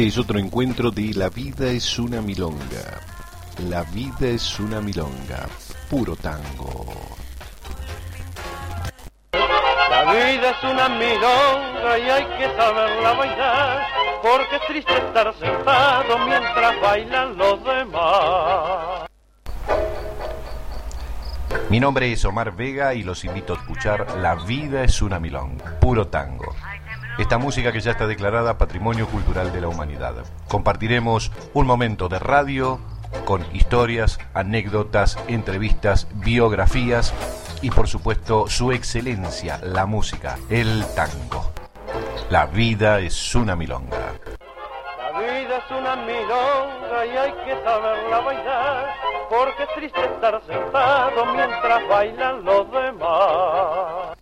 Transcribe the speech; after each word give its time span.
Este 0.00 0.08
es 0.08 0.16
otro 0.16 0.38
encuentro 0.38 0.90
de 0.90 1.12
La 1.12 1.28
vida 1.28 1.66
es 1.66 1.98
una 1.98 2.22
milonga. 2.22 3.02
La 3.68 3.82
vida 3.82 4.28
es 4.28 4.58
una 4.58 4.80
milonga. 4.80 5.46
Puro 5.90 6.16
tango. 6.16 6.86
La 9.30 10.10
vida 10.10 10.52
es 10.52 10.64
una 10.64 10.88
milonga 10.88 11.98
y 11.98 12.08
hay 12.08 12.24
que 12.24 12.56
saberla 12.56 13.12
bailar, 13.12 13.86
porque 14.22 14.56
es 14.56 14.62
triste 14.68 14.96
estar 14.96 15.34
sentado 15.34 16.18
mientras 16.20 16.80
bailan 16.80 17.36
los 17.36 17.62
demás. 17.62 19.06
Mi 21.68 21.78
nombre 21.78 22.10
es 22.10 22.24
Omar 22.24 22.56
Vega 22.56 22.94
y 22.94 23.02
los 23.02 23.22
invito 23.26 23.52
a 23.52 23.56
escuchar 23.56 24.16
La 24.16 24.34
vida 24.36 24.82
es 24.82 25.02
una 25.02 25.20
milonga. 25.20 25.78
Puro 25.78 26.08
tango. 26.08 26.54
Esta 27.20 27.36
música 27.36 27.70
que 27.70 27.80
ya 27.80 27.90
está 27.90 28.06
declarada 28.06 28.56
Patrimonio 28.56 29.06
Cultural 29.06 29.52
de 29.52 29.60
la 29.60 29.68
Humanidad. 29.68 30.14
Compartiremos 30.48 31.30
un 31.52 31.66
momento 31.66 32.08
de 32.08 32.18
radio 32.18 32.80
con 33.26 33.44
historias, 33.54 34.18
anécdotas, 34.32 35.18
entrevistas, 35.28 36.08
biografías 36.14 37.12
y 37.60 37.70
por 37.70 37.88
supuesto 37.88 38.48
su 38.48 38.72
excelencia, 38.72 39.60
la 39.62 39.84
música, 39.84 40.38
el 40.48 40.82
tango. 40.96 41.52
La 42.30 42.46
vida 42.46 43.00
es 43.00 43.34
una 43.34 43.54
milonga. 43.54 44.14
La 44.96 45.20
vida 45.20 45.58
es 45.58 45.70
una 45.70 45.96
milonga 45.96 47.04
y 47.04 47.16
hay 47.18 47.32
que 47.44 47.62
saberla 47.62 48.20
bailar, 48.20 48.94
porque 49.28 49.64
es 49.64 49.74
triste 49.76 50.04
estar 50.06 50.40
sentado 50.46 51.26
mientras 51.34 51.86
bailan 51.86 52.44
los 52.46 52.72
demás. 52.72 54.16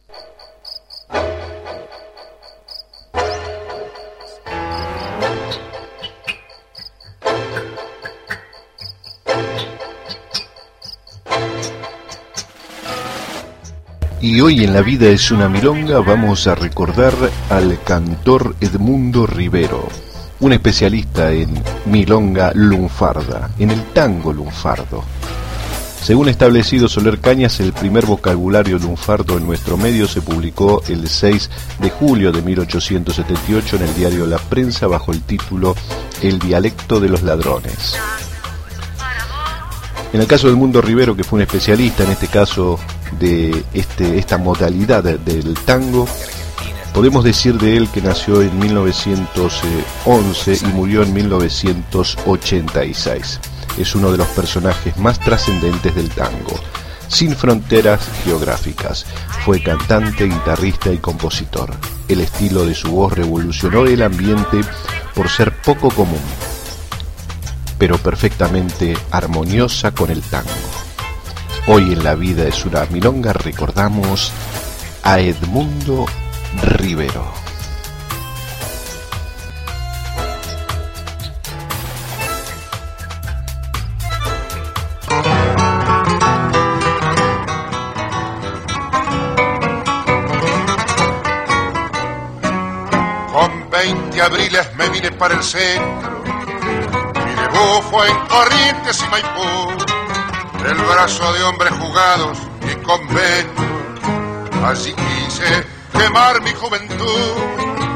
Y 14.20 14.40
hoy 14.40 14.64
en 14.64 14.72
La 14.72 14.82
vida 14.82 15.08
es 15.08 15.30
una 15.30 15.48
milonga 15.48 16.00
vamos 16.00 16.48
a 16.48 16.56
recordar 16.56 17.12
al 17.50 17.80
cantor 17.84 18.56
Edmundo 18.60 19.28
Rivero, 19.28 19.88
un 20.40 20.52
especialista 20.52 21.30
en 21.30 21.54
milonga 21.86 22.50
lunfarda, 22.52 23.50
en 23.60 23.70
el 23.70 23.84
tango 23.92 24.32
lunfardo. 24.32 25.04
Según 26.02 26.28
establecido 26.28 26.88
Soler 26.88 27.20
Cañas, 27.20 27.60
el 27.60 27.72
primer 27.72 28.06
vocabulario 28.06 28.78
lunfardo 28.78 29.36
en 29.36 29.46
nuestro 29.46 29.76
medio 29.76 30.08
se 30.08 30.20
publicó 30.20 30.82
el 30.88 31.08
6 31.08 31.50
de 31.78 31.90
julio 31.90 32.32
de 32.32 32.42
1878 32.42 33.76
en 33.76 33.82
el 33.82 33.94
diario 33.94 34.26
La 34.26 34.38
Prensa 34.38 34.88
bajo 34.88 35.12
el 35.12 35.22
título 35.22 35.76
El 36.22 36.40
dialecto 36.40 36.98
de 36.98 37.08
los 37.08 37.22
ladrones. 37.22 37.96
En 40.12 40.20
el 40.22 40.26
caso 40.26 40.46
del 40.46 40.56
Mundo 40.56 40.80
Rivero, 40.80 41.14
que 41.14 41.22
fue 41.22 41.36
un 41.36 41.42
especialista 41.42 42.02
en 42.02 42.12
este 42.12 42.28
caso 42.28 42.78
de 43.20 43.62
este, 43.74 44.16
esta 44.18 44.38
modalidad 44.38 45.04
del 45.04 45.52
tango, 45.66 46.08
podemos 46.94 47.24
decir 47.24 47.58
de 47.58 47.76
él 47.76 47.90
que 47.90 48.00
nació 48.00 48.40
en 48.40 48.58
1911 48.58 50.60
y 50.62 50.66
murió 50.72 51.02
en 51.02 51.12
1986. 51.12 53.40
Es 53.78 53.94
uno 53.94 54.10
de 54.10 54.16
los 54.16 54.28
personajes 54.28 54.96
más 54.96 55.20
trascendentes 55.20 55.94
del 55.94 56.08
tango. 56.08 56.58
Sin 57.08 57.36
fronteras 57.36 58.08
geográficas, 58.24 59.04
fue 59.44 59.62
cantante, 59.62 60.24
guitarrista 60.24 60.90
y 60.90 60.96
compositor. 60.98 61.74
El 62.08 62.22
estilo 62.22 62.64
de 62.64 62.74
su 62.74 62.90
voz 62.90 63.12
revolucionó 63.12 63.84
el 63.84 64.00
ambiente 64.02 64.62
por 65.14 65.28
ser 65.28 65.52
poco 65.62 65.90
común 65.90 66.22
pero 67.78 67.96
perfectamente 67.98 68.96
armoniosa 69.10 69.92
con 69.92 70.10
el 70.10 70.22
tango. 70.22 70.50
Hoy 71.66 71.92
en 71.92 72.02
la 72.02 72.14
vida 72.14 72.46
es 72.46 72.64
una 72.64 72.84
milonga 72.86 73.32
recordamos 73.32 74.32
a 75.02 75.20
Edmundo 75.20 76.06
Rivero. 76.62 77.32
Con 93.32 93.70
20 93.70 94.22
abriles 94.22 94.68
me 94.76 94.88
vine 94.88 95.12
para 95.12 95.34
el 95.34 95.42
centro 95.42 96.17
fue 97.90 98.08
en 98.08 98.16
Corrientes 98.26 99.02
y 99.02 99.10
Maipú, 99.10 99.84
el 100.66 100.74
brazo 100.74 101.32
de 101.32 101.42
hombres 101.44 101.72
jugados 101.72 102.38
y 102.70 102.74
conventos. 102.82 103.64
Allí 104.64 104.94
quise 104.94 105.66
quemar 105.92 106.40
mi 106.42 106.52
juventud, 106.52 107.32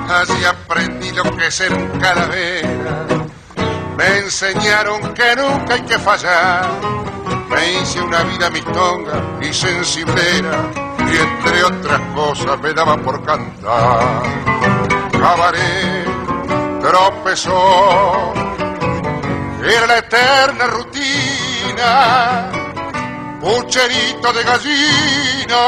allí 0.08 0.44
aprendí 0.44 1.10
lo 1.12 1.24
que 1.36 1.46
es 1.46 1.54
ser 1.54 1.72
un 1.72 1.88
calavera. 2.00 3.06
Me 3.96 4.18
enseñaron 4.18 5.12
que 5.14 5.36
nunca 5.36 5.74
hay 5.74 5.82
que 5.82 5.98
fallar, 5.98 6.68
me 7.48 7.72
hice 7.72 8.00
una 8.00 8.22
vida 8.22 8.50
mitonga 8.50 9.22
y 9.40 9.52
sensiblera, 9.52 10.70
y 10.98 11.16
entre 11.16 11.64
otras 11.64 12.00
cosas 12.14 12.60
me 12.60 12.72
daba 12.72 12.96
por 12.96 13.22
cantar. 13.24 14.22
Cabaret 15.12 16.08
tropezó 16.80 18.32
era 19.64 19.86
la 19.86 19.98
eterna 19.98 20.66
rutina, 20.66 22.50
pucherito 23.40 24.32
de 24.32 24.42
gallina, 24.42 25.58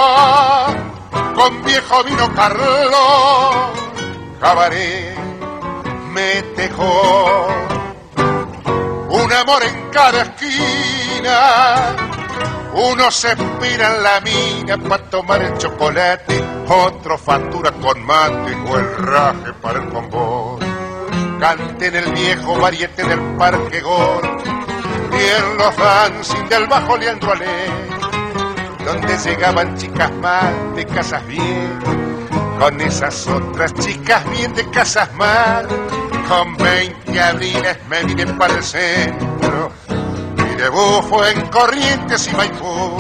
con 1.34 1.62
viejo 1.62 2.02
vino 2.02 2.34
Carlos, 2.34 3.54
cabaret, 4.40 5.16
me 6.12 6.42
tejó, 6.56 7.46
un 9.10 9.32
amor 9.32 9.62
en 9.62 9.90
cada 9.90 10.22
esquina, 10.22 11.96
uno 12.72 13.10
se 13.12 13.28
espira 13.28 13.94
en 13.94 14.02
la 14.02 14.20
mina 14.22 14.76
para 14.88 15.08
tomar 15.08 15.40
el 15.40 15.56
chocolate, 15.56 16.44
otro 16.68 17.16
factura 17.16 17.70
con 17.70 18.04
mate 18.04 18.56
o 18.66 18.76
el 18.76 18.96
raje 18.96 19.52
para 19.62 19.78
el 19.78 19.88
convoy 19.88 20.63
cante 21.38 21.86
en 21.86 21.96
el 21.96 22.12
viejo 22.12 22.58
variete 22.58 23.04
del 23.04 23.20
Parque 23.36 23.80
Gol 23.80 24.22
y 25.12 25.16
en 25.16 25.56
los 25.56 25.76
dancing 25.76 26.48
del 26.48 26.66
Bajo 26.66 26.96
Leandro 26.96 27.32
Ale, 27.32 27.46
donde 28.84 29.16
llegaban 29.18 29.76
chicas 29.76 30.12
mal 30.12 30.74
de 30.74 30.84
casas 30.86 31.26
bien, 31.26 31.78
con 32.58 32.80
esas 32.80 33.26
otras 33.26 33.72
chicas 33.74 34.28
bien 34.30 34.54
de 34.54 34.68
casas 34.70 35.12
mal, 35.14 35.68
con 36.28 36.56
20 36.56 37.20
abriles 37.20 37.78
me 37.88 38.04
vine 38.04 38.26
para 38.34 38.54
el 38.54 38.64
centro, 38.64 39.70
mi 40.36 40.54
debut 40.56 41.02
fue 41.08 41.30
en 41.32 41.46
Corrientes 41.48 42.28
y 42.32 42.36
Maipú, 42.36 42.96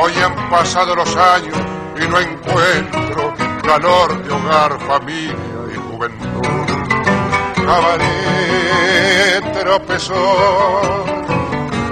hoy 0.00 0.12
han 0.22 0.50
pasado 0.50 0.94
los 0.94 1.16
años 1.16 1.56
y 2.00 2.06
no 2.06 2.18
encuentro 2.20 3.34
calor 3.62 4.22
de 4.22 4.32
hogar, 4.32 4.78
familia 4.86 5.36
y 5.74 5.76
juventud 5.76 6.57
cabaret 7.68 9.44
tropezó, 9.52 11.04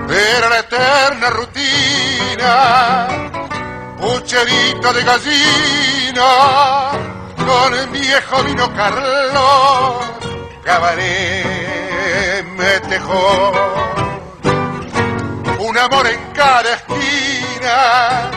era 0.09 0.49
la 0.49 0.59
eterna 0.61 1.29
rutina, 1.31 2.53
pucherita 3.99 4.93
de 4.95 5.03
gallina, 5.11 6.31
con 7.37 7.75
con 7.75 7.93
viejo 7.93 8.43
vino 8.45 8.75
Carlos, 8.75 10.05
cabaret 10.65 12.45
metejón. 12.57 13.55
Un 15.59 15.77
amor 15.77 16.07
en 16.07 16.21
cada 16.33 16.73
esquina, 16.75 18.31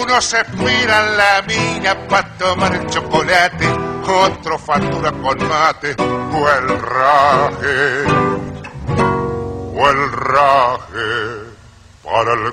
uno 0.00 0.20
se 0.20 0.42
mira 0.54 1.00
en 1.00 1.16
la 1.18 1.42
mina 1.46 1.94
para 2.08 2.28
tomar 2.38 2.74
el 2.74 2.86
chocolate, 2.86 3.83
otro 4.08 4.58
factura 4.58 5.12
con 5.12 5.38
mate, 5.48 5.94
o 5.98 6.48
el 6.48 6.80
raje, 6.80 8.04
o 9.76 9.90
el 9.90 10.12
raje 10.12 11.54
para 12.02 12.32
el 12.34 12.52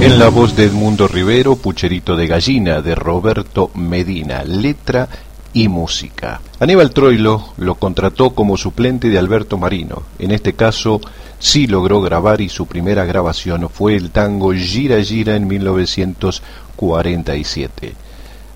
En 0.00 0.18
la 0.20 0.28
voz 0.28 0.54
de 0.54 0.64
Edmundo 0.64 1.08
Rivero, 1.08 1.56
Pucherito 1.56 2.14
de 2.14 2.26
Gallina, 2.26 2.80
de 2.80 2.94
Roberto 2.94 3.70
Medina, 3.74 4.44
letra 4.44 5.08
y 5.56 5.68
música. 5.68 6.40
Aníbal 6.60 6.90
Troilo 6.90 7.54
lo 7.56 7.76
contrató 7.76 8.34
como 8.34 8.58
suplente 8.58 9.08
de 9.08 9.18
Alberto 9.18 9.56
Marino. 9.56 10.02
En 10.18 10.32
este 10.32 10.52
caso, 10.52 11.00
sí 11.38 11.66
logró 11.66 12.02
grabar 12.02 12.42
y 12.42 12.50
su 12.50 12.66
primera 12.66 13.06
grabación 13.06 13.70
fue 13.70 13.96
el 13.96 14.10
tango 14.10 14.52
Gira 14.52 15.02
Gira 15.02 15.34
en 15.34 15.48
1947. 15.48 17.94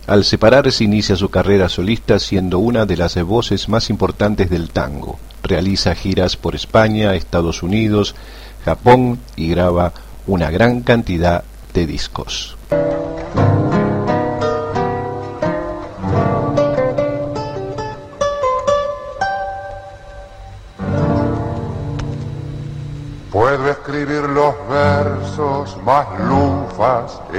Al 0.08 0.26
separarse 0.26 0.84
inicia 0.84 1.16
su 1.16 1.30
carrera 1.30 1.70
solista 1.70 2.18
siendo 2.18 2.58
una 2.58 2.84
de 2.84 2.98
las 2.98 3.16
voces 3.22 3.70
más 3.70 3.88
importantes 3.88 4.50
del 4.50 4.68
tango. 4.68 5.18
Realiza 5.42 5.94
giras 5.94 6.36
por 6.36 6.54
España, 6.54 7.14
Estados 7.14 7.62
Unidos, 7.62 8.14
Japón 8.66 9.20
y 9.36 9.48
graba 9.48 9.94
una 10.26 10.50
gran 10.50 10.82
cantidad 10.82 11.44
de 11.72 11.86
discos. 11.86 12.58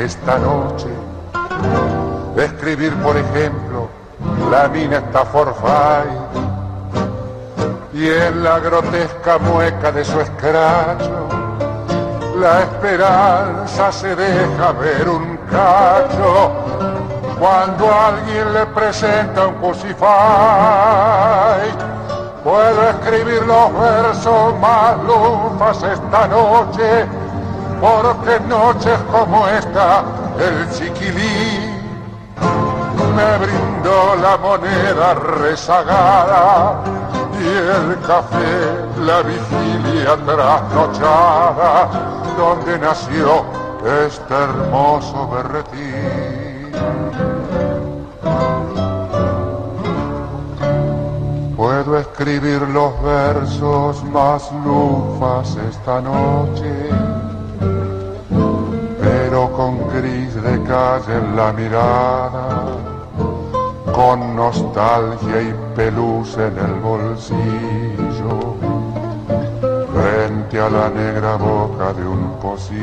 Esta 0.01 0.38
noche. 0.38 0.88
Escribir, 2.36 2.94
por 3.01 3.15
ejemplo, 3.18 3.89
la 4.50 4.68
mina 4.68 4.98
está 4.98 5.25
forfait 5.25 6.07
y 7.94 8.07
en 8.07 8.44
la 8.44 8.59
grotesca 8.59 9.38
mueca 9.38 9.92
de 9.92 10.03
su 10.03 10.19
escracho 10.19 11.27
la 12.42 12.62
esperanza 12.62 13.92
se 13.92 14.15
deja 14.15 14.71
ver 14.71 15.07
un 15.07 15.38
cacho 15.51 16.51
cuando 17.38 17.88
alguien 17.94 18.51
le 18.51 18.65
presenta 18.68 19.45
un 19.45 19.56
crucify. 19.56 20.00
Puedo 22.44 22.89
escribir 22.89 23.44
los 23.45 23.80
versos 23.80 24.59
más 24.59 24.95
lufas 25.03 25.83
esta 25.83 26.27
noche, 26.27 27.06
porque 27.81 28.39
noches 28.48 29.00
como 29.12 29.48
esta 29.48 30.04
el 30.39 30.69
chiquilín 30.72 31.81
me 33.16 33.38
brindó 33.39 34.16
la 34.22 34.38
moneda 34.38 35.16
rezagada 35.16 36.83
y 37.42 37.48
el 37.48 38.00
café, 38.06 38.86
la 39.00 39.22
vigilia 39.24 40.16
trasnochada, 40.25 41.89
donde 42.38 42.78
nació 42.78 43.44
este 44.06 44.34
hermoso 44.34 45.27
berretín. 45.30 46.72
Puedo 51.57 51.98
escribir 51.98 52.62
los 52.62 53.01
versos 53.01 54.04
más 54.06 54.51
lufas 54.63 55.57
esta 55.69 56.00
noche, 56.01 56.89
en 60.72 61.36
la 61.36 61.52
mirada 61.52 62.78
con 63.94 64.38
nostalgia 64.38 65.42
y 65.42 65.54
peluz 65.76 66.38
en 66.38 66.58
el 66.58 66.76
bolsillo, 66.80 68.56
frente 69.94 70.62
a 70.62 70.70
la 70.70 70.90
negra 70.90 71.36
boca 71.36 71.92
de 71.92 72.08
un 72.08 72.38
pocillo, 72.42 72.80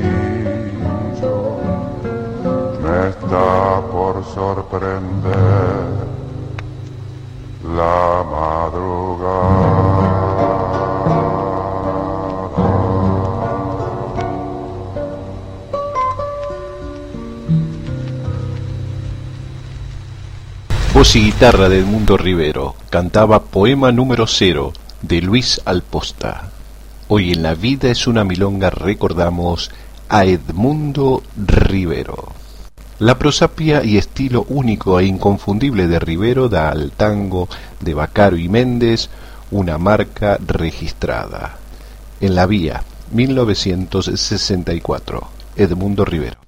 me 2.82 3.08
está 3.08 3.80
por 3.90 4.22
sorprender 4.34 5.88
la 7.74 8.22
madrugada. 8.30 9.87
Voz 20.98 21.14
y 21.14 21.26
guitarra 21.26 21.68
de 21.68 21.78
Edmundo 21.78 22.16
Rivero 22.16 22.74
cantaba 22.90 23.44
Poema 23.44 23.92
número 23.92 24.26
cero 24.26 24.72
de 25.00 25.22
Luis 25.22 25.60
Alposta. 25.64 26.50
Hoy 27.06 27.30
en 27.30 27.44
la 27.44 27.54
vida 27.54 27.88
es 27.88 28.08
una 28.08 28.24
milonga 28.24 28.70
recordamos 28.70 29.70
a 30.08 30.24
Edmundo 30.24 31.22
Rivero. 31.36 32.32
La 32.98 33.16
prosapia 33.16 33.84
y 33.84 33.96
estilo 33.96 34.44
único 34.48 34.98
e 34.98 35.04
inconfundible 35.04 35.86
de 35.86 36.00
Rivero 36.00 36.48
da 36.48 36.70
al 36.70 36.90
tango 36.90 37.48
de 37.78 37.94
Bacaro 37.94 38.36
y 38.36 38.48
Méndez 38.48 39.08
una 39.52 39.78
marca 39.78 40.36
registrada. 40.44 41.58
En 42.20 42.34
la 42.34 42.44
vía, 42.46 42.82
1964. 43.12 45.28
Edmundo 45.54 46.04
Rivero. 46.04 46.38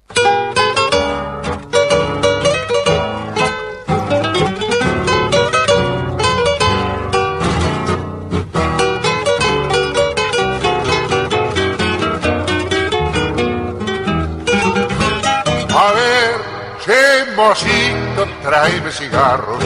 Mocito, 17.41 18.27
tráeme 18.43 18.91
cigarros 18.91 19.63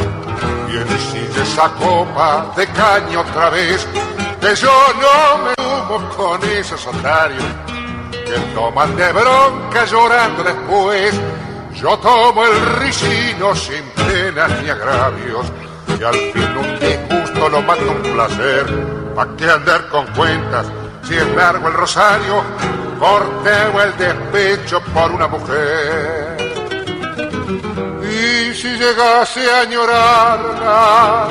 y 0.72 0.78
encide 0.78 1.44
esa 1.44 1.70
copa 1.74 2.54
de 2.56 2.66
caña 2.68 3.20
otra 3.20 3.50
vez, 3.50 3.86
que 4.40 4.56
yo 4.56 4.72
no 5.02 5.44
me 5.44 5.54
humo 5.62 6.10
con 6.16 6.42
esos 6.52 6.88
otarios 6.88 7.44
que 8.12 8.40
toman 8.56 8.96
de 8.96 9.12
bronca 9.12 9.84
llorando 9.84 10.42
después. 10.42 11.14
Yo 11.74 12.00
tomo 12.00 12.46
el 12.46 12.66
ricino 12.78 13.54
sin 13.54 13.84
penas 13.90 14.52
ni 14.64 14.70
agravios 14.70 15.46
y 16.00 16.04
al 16.04 16.16
fin 16.16 16.58
un 16.58 16.80
disgusto 16.80 17.50
lo 17.50 17.62
mata 17.62 17.84
un 17.84 18.14
placer. 18.14 18.66
¿Pa' 19.16 19.28
qué 19.36 19.50
andar 19.50 19.90
con 19.90 20.08
cuentas 20.14 20.66
si 21.04 21.16
es 21.16 21.28
largo 21.36 21.68
el 21.68 21.74
rosario? 21.74 22.42
Corteo 22.98 23.82
el 23.82 23.98
despecho 23.98 24.80
por 24.94 25.12
una 25.12 25.28
mujer. 25.28 26.45
Y 27.48 28.54
si 28.56 28.70
llegase 28.70 29.52
a 29.52 29.62
añorarla, 29.62 31.28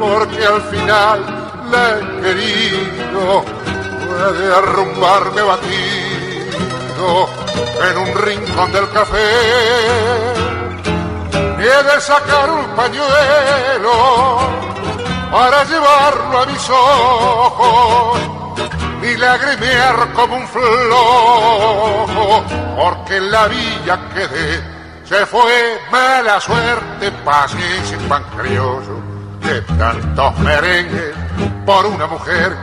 porque 0.00 0.44
al 0.44 0.60
final 0.62 1.20
la 1.70 1.98
he 1.98 2.00
querido, 2.22 3.44
puede 4.08 4.54
arrumbarme 4.54 5.42
batido 5.42 7.28
en 7.88 7.98
un 7.98 8.14
rincón 8.14 8.72
del 8.72 8.90
café. 8.90 9.30
Ni 11.58 11.66
sacar 12.00 12.50
un 12.50 12.66
pañuelo 12.74 14.38
para 15.30 15.62
llevarlo 15.64 16.38
a 16.40 16.46
mis 16.46 16.68
ojos, 16.68 18.18
ni 19.00 19.16
lagrimear 19.16 20.12
como 20.14 20.36
un 20.36 20.48
flojo, 20.48 22.44
porque 22.76 23.18
en 23.18 23.30
la 23.30 23.46
villa 23.46 24.00
quedé 24.14 24.71
se 25.12 25.26
fue 25.26 25.78
mala 25.90 26.40
suerte, 26.40 27.12
paciencia 27.22 27.98
y 27.98 28.08
pan 28.08 28.24
criollo 28.34 28.98
de 29.42 29.60
tantos 29.76 30.38
merengues 30.38 31.14
por 31.66 31.84
una 31.84 32.06
mujer. 32.06 32.56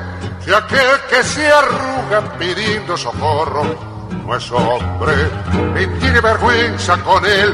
Si 0.43 0.51
aquel 0.51 0.99
que 1.11 1.23
se 1.23 1.47
arruga 1.47 2.21
pidiendo 2.39 2.97
socorro 2.97 3.63
no 4.25 4.35
es 4.35 4.51
hombre 4.51 5.13
y 5.79 5.99
tiene 5.99 6.21
vergüenza 6.21 6.97
con 7.03 7.23
él, 7.23 7.53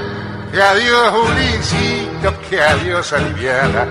que 0.53 0.61
adiós 0.61 1.13
Ulincito, 1.29 2.33
que 2.49 2.61
adiós 2.61 3.11
aliviana, 3.11 3.85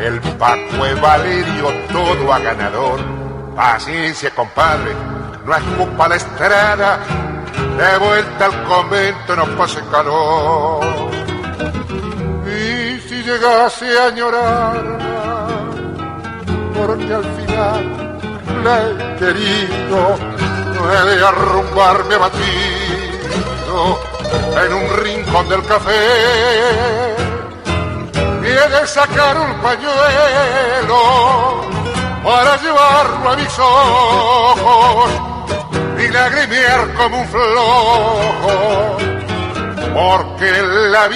el 0.00 0.20
Paco 0.38 0.86
es 0.86 1.00
Valerio 1.00 1.72
todo 1.92 2.32
a 2.32 2.38
ganador. 2.40 2.98
Paciencia, 3.54 4.30
compadre, 4.34 4.92
no 5.46 5.54
es 5.54 5.62
culpa 5.76 6.08
la 6.08 6.16
estrada, 6.16 6.98
de 7.78 7.98
vuelta 7.98 8.46
al 8.46 8.64
convento 8.64 9.36
no 9.36 9.46
pase 9.56 9.80
calor. 9.90 10.84
Y 12.44 12.98
si 13.08 13.22
llegase 13.22 13.86
a 13.98 14.10
llorar, 14.10 14.98
porque 16.74 17.14
al 17.14 17.24
final 17.38 18.18
la 18.64 18.74
he 18.82 19.16
querido, 19.16 20.18
no 20.74 20.92
he 20.92 21.16
de 21.16 21.24
arrumbarme 21.24 22.14
abatido 22.16 24.00
en 24.64 24.74
un 24.74 24.96
rincón 25.04 25.48
del 25.48 25.62
café. 25.64 27.14
Y 28.42 28.46
he 28.46 28.68
de 28.80 28.86
sacar 28.88 29.38
un 29.38 29.54
pañuelo 29.60 31.00
para 32.24 32.56
llevarlo 32.56 33.30
a 33.30 33.36
mis 33.36 33.58
ojos 33.58 35.27
y 36.08 36.12
lagrimear 36.12 36.94
como 36.94 37.20
un 37.20 37.28
flojo, 37.28 38.96
porque 39.94 40.50
la 40.90 41.08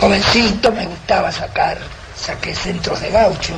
jovencito 0.00 0.72
me 0.72 0.84
gustaba 0.84 1.30
sacar, 1.30 1.78
saqué 2.16 2.56
centros 2.56 3.00
de 3.00 3.10
gaucho, 3.10 3.54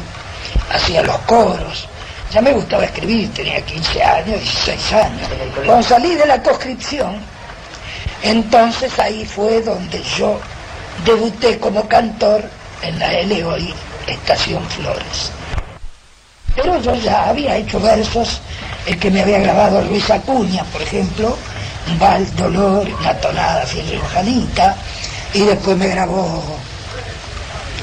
hacía 0.70 1.02
los 1.02 1.16
coros, 1.20 1.88
ya 2.30 2.42
me 2.42 2.52
gustaba 2.52 2.84
escribir, 2.84 3.32
tenía 3.32 3.62
15 3.62 4.02
años, 4.02 4.40
16 4.40 4.92
años. 4.92 5.28
Cuando 5.64 5.82
salí 5.82 6.14
de 6.16 6.26
la 6.26 6.42
conscripción, 6.42 7.16
entonces 8.22 8.98
ahí 8.98 9.24
fue 9.24 9.62
donde 9.62 10.02
yo 10.02 10.38
debuté 11.06 11.58
como 11.58 11.88
cantor 11.88 12.44
en 12.82 12.98
la 12.98 13.22
LOI 13.22 13.72
Estación 14.06 14.62
Flores. 14.68 15.30
Pero 16.54 16.78
yo 16.82 16.94
ya 16.96 17.30
había 17.30 17.56
hecho 17.56 17.80
versos, 17.80 18.42
el 18.84 18.98
que 18.98 19.10
me 19.10 19.22
había 19.22 19.38
grabado 19.38 19.80
Luis 19.80 20.10
Acuña, 20.10 20.62
por 20.64 20.82
ejemplo, 20.82 21.38
un 21.88 21.98
Val 21.98 22.36
Dolor, 22.36 22.88
una 23.00 23.14
tonada 23.20 23.66
fiel 23.66 23.88
riojanita, 23.90 24.76
y 25.32 25.40
después 25.40 25.76
me 25.76 25.88
grabó, 25.88 26.42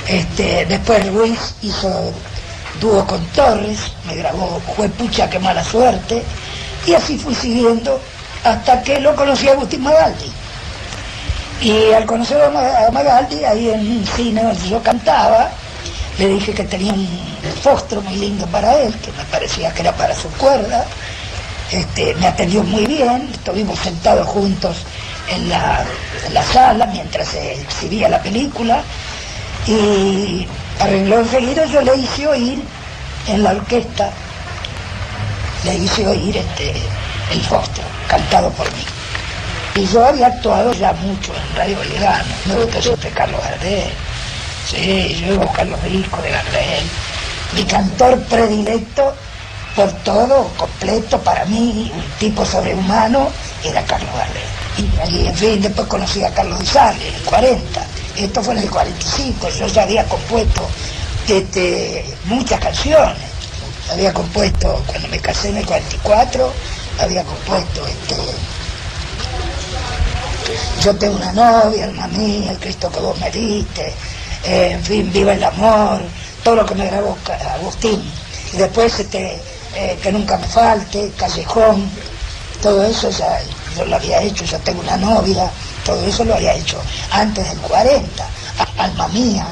este, 0.08 0.65
después 0.65 1.05
Luis 1.08 1.55
hizo 1.62 2.13
dúo 2.79 3.05
con 3.05 3.24
Torres, 3.27 3.79
me 4.05 4.15
grabó 4.15 4.62
Juepucha, 4.75 5.29
qué 5.29 5.39
mala 5.39 5.63
suerte, 5.63 6.24
y 6.86 6.93
así 6.93 7.17
fui 7.17 7.36
siguiendo 7.36 8.01
hasta 8.43 8.81
que 8.81 9.00
lo 9.00 9.15
conocí 9.15 9.48
a 9.48 9.53
Agustín 9.53 9.84
Magaldi. 9.84 10.31
Y 11.62 11.91
al 11.93 12.08
conocer 12.08 12.41
a 12.41 12.89
Magaldi, 12.91 13.43
ahí 13.46 13.70
en 13.70 13.79
un 13.79 14.05
cine 14.05 14.41
donde 14.41 14.67
yo 14.67 14.81
cantaba, 14.81 15.51
le 16.17 16.27
dije 16.27 16.53
que 16.53 16.63
tenía 16.63 16.91
un 16.93 17.08
fostro 17.62 18.01
muy 18.01 18.15
lindo 18.15 18.46
para 18.48 18.77
él, 18.79 18.93
que 18.96 19.12
me 19.12 19.24
parecía 19.25 19.72
que 19.74 19.81
era 19.81 19.91
para 19.91 20.15
su 20.15 20.27
cuerda, 20.31 20.86
este, 21.71 22.13
me 22.15 22.27
atendió 22.27 22.63
muy 22.63 22.85
bien, 22.85 23.29
estuvimos 23.33 23.79
sentados 23.79 24.27
juntos 24.27 24.77
en 25.29 25.49
la, 25.49 25.85
sala 26.51 26.85
mientras 26.87 27.29
se 27.29 27.53
exhibía 27.61 28.09
la 28.09 28.21
película 28.21 28.83
y 29.65 30.45
arregló 30.79 31.19
enseguida 31.19 31.65
yo 31.65 31.81
le 31.81 31.95
hice 31.95 32.27
oír 32.27 32.61
en 33.27 33.43
la 33.43 33.51
orquesta, 33.51 34.09
le 35.63 35.75
hice 35.75 36.05
oír 36.07 36.35
este, 36.35 36.73
el 37.31 37.41
Foster, 37.41 37.85
cantado 38.07 38.49
por 38.51 38.65
mí. 38.73 38.83
Y 39.75 39.85
yo 39.87 40.05
había 40.05 40.27
actuado 40.27 40.73
ya 40.73 40.91
mucho 40.93 41.31
en 41.33 41.55
Radio 41.55 41.79
Belgrano, 41.79 42.33
me 42.45 42.55
gusta 42.55 43.09
Carlos 43.15 43.39
Gardel, 43.41 43.91
sí, 44.67 45.15
yo 45.21 45.33
iba 45.33 45.43
a 45.43 45.45
buscar 45.45 45.67
los 45.67 45.83
discos 45.83 46.21
de 46.21 46.31
Gardel. 46.31 46.83
Mi 47.55 47.63
cantor 47.63 48.19
predilecto 48.23 49.13
por 49.75 49.91
todo, 50.03 50.49
completo, 50.57 51.19
para 51.19 51.45
mí, 51.45 51.91
un 51.93 52.19
tipo 52.19 52.45
sobrehumano, 52.45 53.29
era 53.63 53.83
Carlos 53.85 54.09
Gardel. 54.15 55.11
Y, 55.11 55.27
en 55.27 55.35
fin, 55.35 55.61
después 55.61 55.87
conocí 55.87 56.23
a 56.23 56.33
Carlos 56.33 56.59
Di 56.59 56.65
en 56.67 57.15
el 57.15 57.21
40. 57.23 57.85
Esto 58.17 58.43
fue 58.43 58.53
en 58.55 58.61
el 58.61 58.69
45, 58.69 59.49
yo 59.49 59.67
ya 59.67 59.83
había 59.83 60.05
compuesto 60.05 60.67
este, 61.27 62.05
muchas 62.25 62.59
canciones. 62.59 63.31
Había 63.91 64.13
compuesto, 64.13 64.81
cuando 64.87 65.07
me 65.07 65.19
casé 65.19 65.49
en 65.49 65.57
el 65.57 65.65
44, 65.65 66.51
había 66.99 67.23
compuesto 67.23 67.85
este, 67.87 68.15
Yo 70.83 70.95
tengo 70.95 71.15
una 71.15 71.31
novia, 71.33 71.85
alma 71.85 72.07
mía, 72.07 72.51
el 72.51 72.59
Cristo 72.59 72.89
que 72.91 72.99
vos 72.99 73.17
me 73.19 73.29
diste, 73.31 73.93
en 74.45 74.83
fin, 74.83 75.11
viva 75.11 75.33
el 75.33 75.43
amor, 75.43 76.01
todo 76.43 76.57
lo 76.57 76.65
que 76.65 76.75
me 76.75 76.87
grabó 76.87 77.17
Agustín. 77.53 78.01
Y 78.53 78.57
después 78.57 78.99
este, 78.99 79.39
eh, 79.75 79.97
que 80.01 80.11
nunca 80.11 80.37
me 80.37 80.47
falte, 80.47 81.11
callejón, 81.17 81.89
todo 82.61 82.83
eso 82.83 83.09
ya 83.09 83.39
yo 83.75 83.85
lo 83.85 83.95
había 83.95 84.21
hecho, 84.21 84.43
ya 84.45 84.59
tengo 84.59 84.81
una 84.81 84.97
novia, 84.97 85.49
todo 85.85 86.05
eso 86.05 86.23
lo 86.25 86.35
había 86.35 86.53
hecho 86.53 86.77
antes 87.11 87.47
del 87.47 87.57
40, 87.59 88.25
alma 88.77 89.07
mía. 89.09 89.47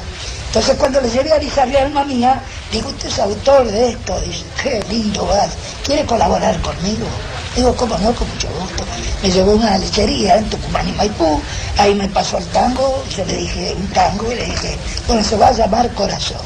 Entonces 0.46 0.76
cuando 0.76 1.00
le 1.00 1.08
llevé 1.08 1.32
a 1.32 1.36
avisarle 1.36 1.78
a 1.78 1.84
alma 1.84 2.04
mía, 2.04 2.42
digo, 2.72 2.88
usted 2.88 3.08
es 3.08 3.18
autor 3.18 3.70
de 3.70 3.90
esto, 3.90 4.20
dice, 4.20 4.44
qué 4.62 4.84
lindo 4.90 5.24
vas, 5.26 5.50
¿quiere 5.84 6.04
colaborar 6.04 6.60
conmigo? 6.60 7.06
Digo, 7.54 7.74
¿cómo 7.76 7.96
no? 7.98 8.12
Con 8.14 8.28
mucho 8.28 8.48
gusto. 8.60 8.84
Me 9.22 9.30
llevó 9.30 9.52
una 9.52 9.78
lechería 9.78 10.36
en 10.36 10.50
Tucumán 10.50 10.88
y 10.88 10.92
Maipú, 10.92 11.40
ahí 11.78 11.94
me 11.94 12.08
pasó 12.08 12.38
el 12.38 12.46
tango, 12.46 13.02
yo 13.16 13.24
le 13.24 13.36
dije 13.36 13.74
un 13.76 13.86
tango 13.88 14.30
y 14.32 14.34
le 14.34 14.44
dije, 14.46 14.76
bueno, 15.06 15.24
se 15.24 15.36
va 15.36 15.48
a 15.48 15.52
llamar 15.52 15.88
Corazón. 15.94 16.42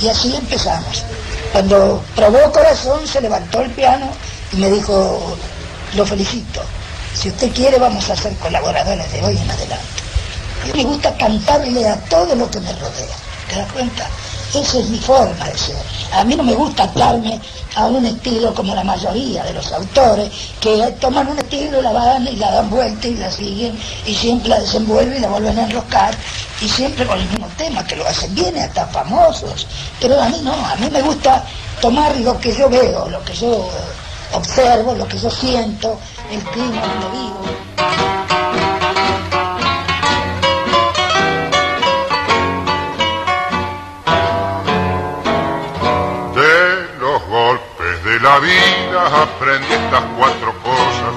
Y 0.00 0.08
así 0.08 0.34
empezamos. 0.34 1.04
Cuando 1.54 2.02
probó 2.16 2.50
corazón, 2.50 3.06
se 3.06 3.20
levantó 3.20 3.60
el 3.60 3.70
piano 3.70 4.08
y 4.52 4.56
me 4.56 4.68
dijo, 4.72 5.36
lo 5.94 6.04
felicito, 6.04 6.60
si 7.14 7.28
usted 7.28 7.52
quiere 7.52 7.78
vamos 7.78 8.10
a 8.10 8.16
ser 8.16 8.34
colaboradores 8.38 9.12
de 9.12 9.22
hoy 9.22 9.38
en 9.38 9.48
adelante. 9.48 9.86
A 10.64 10.66
mí 10.66 10.82
me 10.82 10.90
gusta 10.90 11.16
cantarle 11.16 11.88
a 11.88 11.94
todo 12.06 12.34
lo 12.34 12.50
que 12.50 12.58
me 12.58 12.72
rodea, 12.72 13.16
¿te 13.48 13.54
das 13.54 13.72
cuenta? 13.72 14.04
Esa 14.52 14.78
es 14.80 14.88
mi 14.88 14.98
forma 14.98 15.46
de 15.46 15.56
ser. 15.56 15.76
A 16.12 16.24
mí 16.24 16.34
no 16.34 16.42
me 16.42 16.54
gusta 16.54 16.84
atarme 16.84 17.40
a 17.76 17.86
un 17.86 18.04
estilo 18.04 18.52
como 18.52 18.74
la 18.74 18.82
mayoría 18.82 19.44
de 19.44 19.52
los 19.52 19.72
autores, 19.72 20.32
que 20.60 20.76
toman 21.00 21.28
un 21.28 21.38
estilo, 21.38 21.80
la 21.80 21.92
van 21.92 22.26
y 22.26 22.34
la 22.34 22.50
dan 22.50 22.68
vuelta 22.68 23.06
y 23.06 23.14
la 23.14 23.30
siguen, 23.30 23.78
y 24.04 24.12
siempre 24.12 24.48
la 24.48 24.58
desenvuelven 24.58 25.18
y 25.18 25.20
la 25.20 25.28
vuelven 25.28 25.56
a 25.58 25.64
enroscar, 25.64 26.16
y 26.60 26.68
siempre 26.68 27.06
con 27.06 27.20
el 27.20 27.28
mismo 27.28 27.43
tema, 27.56 27.84
que 27.86 27.96
lo 27.96 28.06
hacen 28.06 28.34
bien, 28.34 28.56
hasta 28.58 28.86
famosos. 28.86 29.66
Pero 30.00 30.20
a 30.20 30.28
mí 30.28 30.40
no, 30.42 30.52
a 30.52 30.76
mí 30.76 30.88
me 30.90 31.02
gusta 31.02 31.44
tomar 31.80 32.16
lo 32.18 32.38
que 32.40 32.54
yo 32.54 32.68
veo, 32.68 33.08
lo 33.08 33.22
que 33.24 33.34
yo 33.34 33.68
observo, 34.32 34.94
lo 34.94 35.06
que 35.06 35.18
yo 35.18 35.30
siento, 35.30 35.98
el 36.30 36.42
clima 36.44 36.82
donde 36.82 37.18
vivo. 37.18 37.44
De 46.34 46.98
los 46.98 47.22
golpes 47.28 48.04
de 48.04 48.20
la 48.20 48.38
vida 48.40 49.22
aprendí 49.22 49.72
estas 49.72 50.02
cuatro 50.18 50.52
cosas 50.62 51.14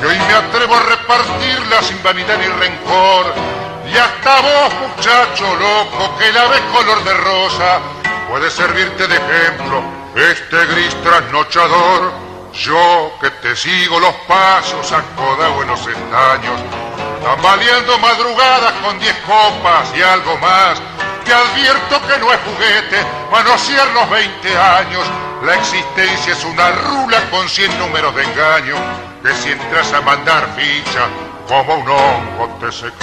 que 0.00 0.06
hoy 0.06 0.18
me 0.18 0.34
atrevo 0.34 0.74
a 0.74 0.80
repartirlas 0.80 1.86
sin 1.86 2.02
vanidad 2.02 2.36
ni 2.38 2.46
rencor. 2.46 3.55
Y 3.96 3.98
hasta 3.98 4.42
vos, 4.42 4.74
muchacho 4.74 5.54
loco, 5.54 6.18
que 6.18 6.30
la 6.30 6.46
ves 6.48 6.60
color 6.70 7.02
de 7.02 7.14
rosa, 7.14 7.80
puede 8.28 8.50
servirte 8.50 9.06
de 9.08 9.16
ejemplo 9.16 9.82
este 10.14 10.66
gris 10.66 10.94
trasnochador. 11.02 12.12
Yo 12.52 13.12
que 13.22 13.30
te 13.30 13.56
sigo 13.56 13.98
los 13.98 14.14
pasos 14.28 14.92
acodado 14.92 15.62
en 15.62 15.68
los 15.68 15.80
estaños, 15.80 16.60
tambaleando 17.24 17.98
madrugadas 18.00 18.72
con 18.84 18.98
diez 18.98 19.16
copas 19.26 19.88
y 19.96 20.02
algo 20.02 20.36
más, 20.38 20.78
te 21.24 21.32
advierto 21.32 21.98
que 22.06 22.18
no 22.18 22.30
es 22.30 22.38
juguete 22.40 23.02
manosear 23.32 23.88
los 23.94 24.10
20 24.10 24.58
años. 24.58 25.06
La 25.42 25.54
existencia 25.54 26.34
es 26.34 26.44
una 26.44 26.70
rula 26.70 27.30
con 27.30 27.48
cien 27.48 27.70
números 27.78 28.14
de 28.14 28.24
engaño, 28.24 28.76
que 29.22 29.32
si 29.36 29.52
entras 29.52 29.90
a 29.94 30.02
mandar 30.02 30.46
ficha, 30.54 31.08
como 31.48 31.74
un 31.74 31.88
hongo 31.88 32.48
te 32.60 32.72
secas. 32.72 33.00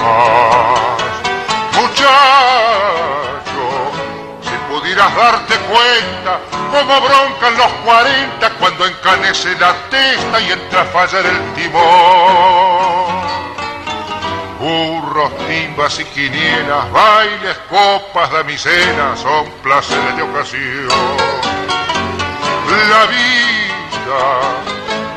Muchacho, 1.76 2.12
si 4.42 4.90
irás 4.90 5.16
darte 5.16 5.56
cuenta 5.56 6.40
como 6.72 7.02
broncan 7.02 7.58
los 7.58 7.72
40 7.86 8.50
cuando 8.60 8.86
encanece 8.86 9.56
la 9.60 9.74
testa 9.90 10.42
y 10.42 10.52
entra 10.52 10.82
a 10.82 10.86
fallar 10.86 11.26
el 11.26 11.54
timón. 11.54 13.24
Burros, 14.60 15.32
timbas 15.48 16.00
y 16.00 16.06
quinielas, 16.06 16.92
bailes, 16.92 17.58
copas, 17.70 18.32
damiselas 18.32 19.20
son 19.20 19.50
placeres 19.62 20.16
de 20.16 20.24
ocasión. 20.24 20.88
La 22.90 23.06
vida, 23.06 24.22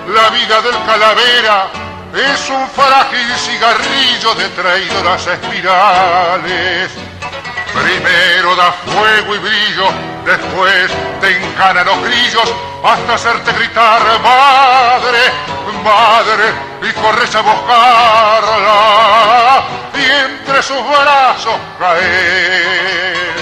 la 0.08 0.30
vida 0.30 0.62
del 0.62 0.84
calavera 0.84 1.85
es 2.16 2.50
un 2.50 2.68
frágil 2.70 3.34
cigarrillo 3.36 4.34
de 4.34 4.48
traidoras 4.50 5.26
espirales 5.26 6.90
Primero 7.76 8.56
da 8.56 8.72
fuego 8.72 9.34
y 9.34 9.38
brillo, 9.38 9.88
después 10.24 10.90
te 11.20 11.36
encana 11.36 11.84
los 11.84 12.02
grillos 12.04 12.54
hasta 12.82 13.14
hacerte 13.14 13.52
gritar 13.52 14.00
madre, 14.22 15.30
madre, 15.84 16.54
y 16.80 16.92
corres 16.92 17.34
a 17.34 17.42
buscarla 17.42 18.82
y 19.94 20.04
entre 20.10 20.62
sus 20.62 20.82
brazos 20.88 21.60
caer. 21.78 23.34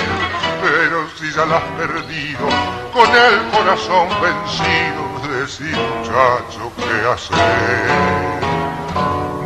Pero 0.63 1.09
si 1.17 1.31
ya 1.33 1.45
la 1.47 1.59
has 1.59 1.63
perdido, 1.79 2.49
con 2.93 3.09
el 3.15 3.41
corazón 3.51 4.09
vencido, 4.21 5.05
decir 5.39 5.77
muchacho, 5.77 6.73
¿qué 6.77 7.09
hacer? 7.09 8.24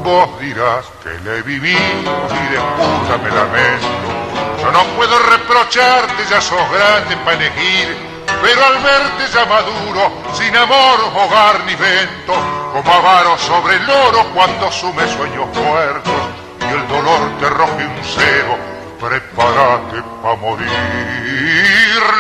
Vos 0.09 0.41
dirás 0.41 0.87
que 1.03 1.11
le 1.23 1.43
viví 1.43 1.69
y 1.69 2.47
de 2.51 2.61
puta 2.79 3.19
me 3.23 3.29
lamento 3.29 4.19
yo 4.59 4.73
no 4.73 4.83
puedo 4.97 5.19
reprocharte, 5.19 6.25
ya 6.31 6.41
sos 6.41 6.59
grande 6.73 7.15
para 7.19 7.37
elegir, 7.37 7.95
pero 8.41 8.65
al 8.65 8.79
verte 8.83 9.27
ya 9.35 9.45
maduro, 9.45 10.11
sin 10.33 10.57
amor, 10.57 10.99
hogar 11.15 11.63
ni 11.67 11.75
vento, 11.75 12.33
como 12.73 12.91
avaro 12.91 13.37
sobre 13.37 13.77
el 13.77 13.91
oro 13.91 14.25
cuando 14.33 14.73
sume 14.73 15.07
sueños 15.09 15.47
muertos 15.55 16.15
y 16.63 16.73
el 16.73 16.89
dolor 16.89 17.21
te 17.39 17.51
roje 17.51 17.87
un 17.87 18.01
cero, 18.03 18.57
prepárate 18.99 20.03
para 20.23 20.37
morir. 20.37 20.73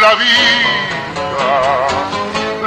La 0.02 0.14
vida, 0.14 0.88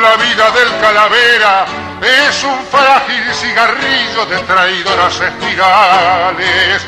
la 0.02 0.16
vida 0.18 0.52
del 0.52 0.82
calavera 0.82 1.66
es 2.02 2.44
un 2.44 2.60
frágil 2.66 3.34
cigarrillo 3.34 4.26
de 4.26 4.40
traidoras 4.40 5.22
espirales 5.22 6.82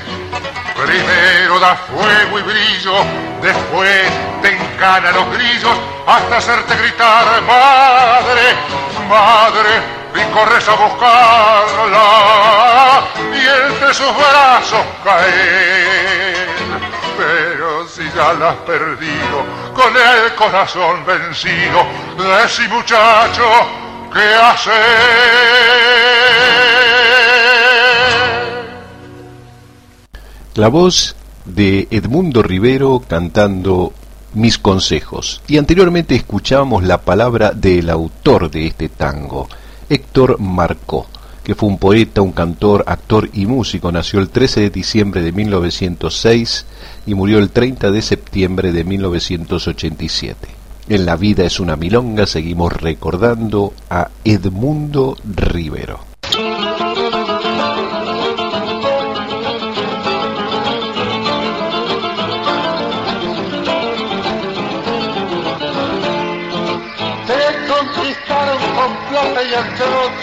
Primero 0.75 1.59
da 1.59 1.75
fuego 1.75 2.39
y 2.39 2.41
brillo, 2.41 3.05
después 3.41 4.01
te 4.41 4.55
encana 4.55 5.11
los 5.11 5.29
grillos 5.37 5.77
hasta 6.07 6.37
hacerte 6.37 6.75
gritar 6.75 7.41
madre, 7.43 8.55
madre, 9.07 9.81
y 10.15 10.23
corres 10.33 10.67
a 10.67 10.73
buscarla 10.73 12.07
y 13.33 13.71
entre 13.71 13.93
sus 13.93 14.17
brazos 14.17 14.85
caer. 15.03 16.92
Pero 17.23 17.87
si 17.87 18.03
ya 18.15 18.33
la 18.33 18.53
perdido, 18.65 19.45
con 19.73 19.95
el 19.95 20.35
corazón 20.35 21.05
vencido, 21.05 21.85
ese 22.43 22.67
muchacho, 22.67 23.43
¿qué 24.13 24.35
hacer? 24.35 24.73
La 30.55 30.67
voz 30.67 31.15
de 31.45 31.87
Edmundo 31.91 32.43
Rivero 32.43 33.01
cantando 33.07 33.93
Mis 34.33 34.57
consejos. 34.57 35.41
Y 35.47 35.57
anteriormente 35.57 36.15
escuchábamos 36.15 36.83
la 36.83 37.01
palabra 37.01 37.51
del 37.51 37.89
autor 37.89 38.51
de 38.51 38.67
este 38.67 38.89
tango, 38.89 39.47
Héctor 39.87 40.41
Marcó, 40.41 41.07
que 41.43 41.55
fue 41.55 41.69
un 41.69 41.77
poeta, 41.77 42.21
un 42.21 42.31
cantor, 42.31 42.83
actor 42.87 43.29
y 43.33 43.45
músico. 43.45 43.91
Nació 43.91 44.19
el 44.19 44.29
13 44.29 44.61
de 44.61 44.69
diciembre 44.69 45.21
de 45.21 45.31
1906 45.31 46.65
y 47.05 47.13
murió 47.15 47.39
el 47.39 47.49
30 47.49 47.91
de 47.91 48.01
septiembre 48.01 48.71
de 48.71 48.83
1987. 48.83 50.47
En 50.89 51.05
La 51.05 51.15
vida 51.15 51.45
es 51.45 51.59
una 51.59 51.75
milonga 51.75 52.25
seguimos 52.25 52.73
recordando 52.73 53.73
a 53.89 54.09
Edmundo 54.23 55.17
Rivero. 55.23 56.13
y 69.43 69.53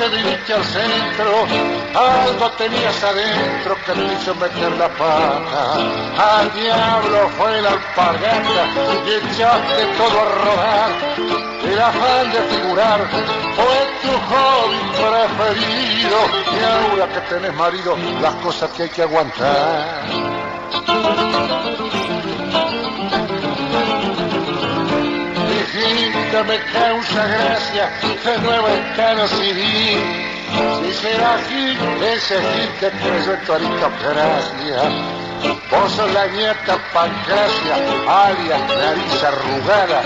trote 0.00 0.16
viniste 0.16 0.54
al 0.54 0.64
centro, 0.64 1.46
algo 1.94 2.50
tenías 2.52 3.02
adentro 3.04 3.76
que 3.84 3.94
me 3.94 4.14
hizo 4.14 4.34
meter 4.36 4.72
la 4.72 4.88
pata. 4.88 6.38
Al 6.38 6.52
diablo 6.54 7.28
fue 7.36 7.60
la 7.60 7.70
alpargata 7.70 8.62
y 9.06 9.10
echaste 9.10 9.84
todo 9.98 10.20
a 10.20 10.24
rodar. 10.24 10.90
El 11.64 11.78
afán 11.78 12.32
de 12.32 12.40
figurar 12.42 13.00
fue 13.56 13.78
tu 14.02 14.12
hobby 14.30 14.78
preferido 14.96 16.18
y 16.50 16.64
ahora 16.64 17.12
que 17.12 17.20
tenés 17.28 17.54
marido, 17.54 17.96
las 18.22 18.34
cosas 18.36 18.70
que 18.70 18.84
hay 18.84 18.90
que 18.90 19.02
aguantar 19.02 20.39
me 26.31 26.59
causa 26.73 27.27
gracia 27.27 27.90
de 28.25 28.38
nuevo 28.38 28.69
escano 28.69 29.27
civil. 29.27 29.99
Si 30.79 30.93
será 30.93 31.38
Gil, 31.49 31.77
ese 32.03 32.40
Gil 32.40 32.69
que 32.79 32.90
creyó 32.90 33.35
en 33.35 33.45
tu 33.45 33.53
aristocracia. 33.53 34.83
Vos 35.71 35.93
sos 35.93 36.12
la 36.12 36.27
nieta 36.29 36.79
Pancracia, 36.93 37.75
alias 38.07 38.61
nariz 38.69 39.25
arrugada, 39.25 40.03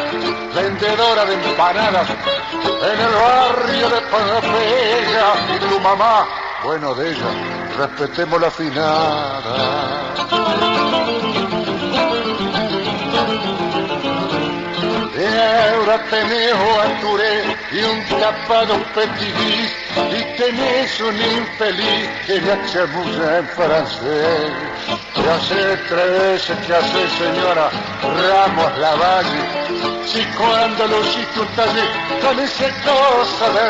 vendedora 0.54 1.24
de 1.26 1.34
empanadas 1.34 2.08
en 2.08 3.00
el 3.00 3.12
barrio 3.12 3.90
de 3.90 4.00
Pompeya. 4.00 5.34
Y 5.54 5.58
tu 5.68 5.80
mamá, 5.80 6.26
bueno 6.62 6.94
de 6.94 7.10
ella, 7.10 7.30
respetemos 7.76 8.40
la 8.40 8.50
finada. 8.50 9.94
Ahora 15.44 16.04
tenés 16.10 16.54
Touré 17.00 17.56
y 17.72 17.82
un 17.82 18.04
tapado 18.20 18.74
petit 18.94 19.70
y 20.10 20.20
tenés 20.36 21.00
un 21.00 21.16
infeliz 21.16 22.08
que 22.26 22.40
la 22.40 22.56
chamulla 22.66 23.38
en 23.38 23.48
francés. 23.48 24.52
¿Qué 25.14 25.30
hace 25.30 25.76
tres 25.88 26.10
veces 26.18 26.56
que 26.66 26.74
hace 26.74 27.08
señora 27.18 27.70
Ramos 28.02 28.78
Lavalle? 28.78 29.42
Si 30.06 30.22
cuando 30.36 30.86
lo 30.86 31.00
hiciste 31.00 31.40
un 31.40 31.48
talle 31.56 31.84
con 32.22 32.38
ese 32.38 32.72
cosa 32.84 33.48
de 33.50 33.66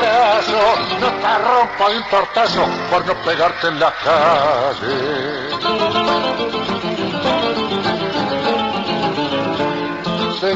brazo, 0.00 0.62
no 1.00 1.08
te 1.08 1.38
rompa 1.38 1.86
un 1.88 2.02
tortazo 2.10 2.62
por 2.90 3.06
no 3.06 3.14
pegarte 3.22 3.68
en 3.68 3.80
la 3.80 3.92
calle 4.04 5.44